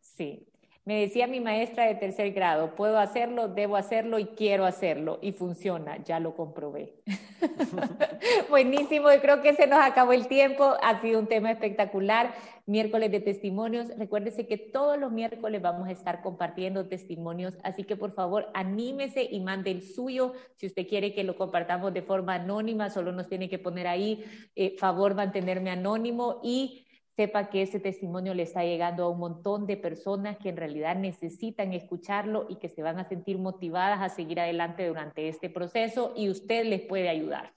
Sí, 0.00 0.47
me 0.88 1.00
decía 1.00 1.26
mi 1.26 1.38
maestra 1.38 1.84
de 1.84 1.96
tercer 1.96 2.32
grado, 2.32 2.74
puedo 2.74 2.98
hacerlo, 2.98 3.48
debo 3.48 3.76
hacerlo 3.76 4.18
y 4.18 4.24
quiero 4.24 4.64
hacerlo. 4.64 5.18
Y 5.20 5.32
funciona, 5.32 6.02
ya 6.02 6.18
lo 6.18 6.34
comprobé. 6.34 6.94
Buenísimo, 8.48 9.12
yo 9.12 9.20
creo 9.20 9.42
que 9.42 9.54
se 9.54 9.66
nos 9.66 9.80
acabó 9.80 10.14
el 10.14 10.28
tiempo. 10.28 10.76
Ha 10.82 10.98
sido 11.02 11.20
un 11.20 11.26
tema 11.26 11.50
espectacular. 11.50 12.34
Miércoles 12.64 13.10
de 13.10 13.20
testimonios. 13.20 13.88
Recuérdese 13.98 14.46
que 14.46 14.56
todos 14.56 14.98
los 14.98 15.12
miércoles 15.12 15.60
vamos 15.60 15.88
a 15.88 15.92
estar 15.92 16.22
compartiendo 16.22 16.88
testimonios, 16.88 17.58
así 17.64 17.84
que 17.84 17.96
por 17.96 18.14
favor 18.14 18.48
anímese 18.54 19.28
y 19.30 19.40
mande 19.40 19.70
el 19.70 19.82
suyo. 19.82 20.32
Si 20.56 20.68
usted 20.68 20.88
quiere 20.88 21.12
que 21.12 21.22
lo 21.22 21.36
compartamos 21.36 21.92
de 21.92 22.00
forma 22.00 22.36
anónima, 22.36 22.88
solo 22.88 23.12
nos 23.12 23.28
tiene 23.28 23.50
que 23.50 23.58
poner 23.58 23.86
ahí, 23.86 24.24
eh, 24.56 24.74
favor 24.78 25.14
mantenerme 25.14 25.68
anónimo 25.68 26.40
y 26.42 26.86
sepa 27.18 27.50
que 27.50 27.62
ese 27.62 27.80
testimonio 27.80 28.32
le 28.32 28.44
está 28.44 28.62
llegando 28.62 29.02
a 29.02 29.08
un 29.08 29.18
montón 29.18 29.66
de 29.66 29.76
personas 29.76 30.36
que 30.36 30.50
en 30.50 30.56
realidad 30.56 30.94
necesitan 30.94 31.72
escucharlo 31.72 32.46
y 32.48 32.60
que 32.60 32.68
se 32.68 32.80
van 32.80 33.00
a 33.00 33.08
sentir 33.08 33.38
motivadas 33.38 34.00
a 34.00 34.08
seguir 34.08 34.38
adelante 34.38 34.86
durante 34.86 35.28
este 35.28 35.50
proceso 35.50 36.12
y 36.14 36.30
usted 36.30 36.64
les 36.64 36.82
puede 36.82 37.08
ayudar. 37.08 37.52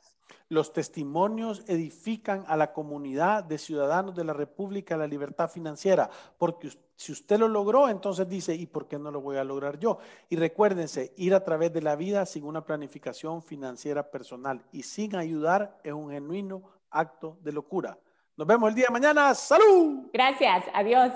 Los 0.49 0.73
testimonios 0.73 1.63
edifican 1.67 2.43
a 2.47 2.57
la 2.57 2.73
comunidad 2.73 3.43
de 3.43 3.59
ciudadanos 3.59 4.15
de 4.15 4.23
la 4.23 4.33
República 4.33 4.97
la 4.97 5.05
Libertad 5.05 5.47
Financiera, 5.47 6.09
porque 6.39 6.69
si 6.95 7.11
usted 7.11 7.37
lo 7.37 7.47
logró, 7.47 7.87
entonces 7.87 8.27
dice, 8.27 8.55
¿y 8.55 8.65
por 8.65 8.87
qué 8.87 8.97
no 8.97 9.11
lo 9.11 9.21
voy 9.21 9.37
a 9.37 9.43
lograr 9.43 9.77
yo? 9.77 9.99
Y 10.27 10.37
recuérdense, 10.37 11.13
ir 11.17 11.35
a 11.35 11.43
través 11.43 11.71
de 11.71 11.83
la 11.83 11.95
vida 11.95 12.25
sin 12.25 12.45
una 12.45 12.65
planificación 12.65 13.43
financiera 13.43 14.09
personal 14.09 14.63
y 14.71 14.81
sin 14.81 15.15
ayudar 15.15 15.77
es 15.83 15.93
un 15.93 16.09
genuino 16.09 16.63
acto 16.89 17.37
de 17.43 17.51
locura. 17.51 17.99
Nos 18.37 18.47
vemos 18.47 18.69
el 18.69 18.75
día 18.75 18.85
de 18.87 18.91
mañana. 18.91 19.35
¡Salud! 19.35 20.09
Gracias. 20.13 20.65
Adiós. 20.73 21.11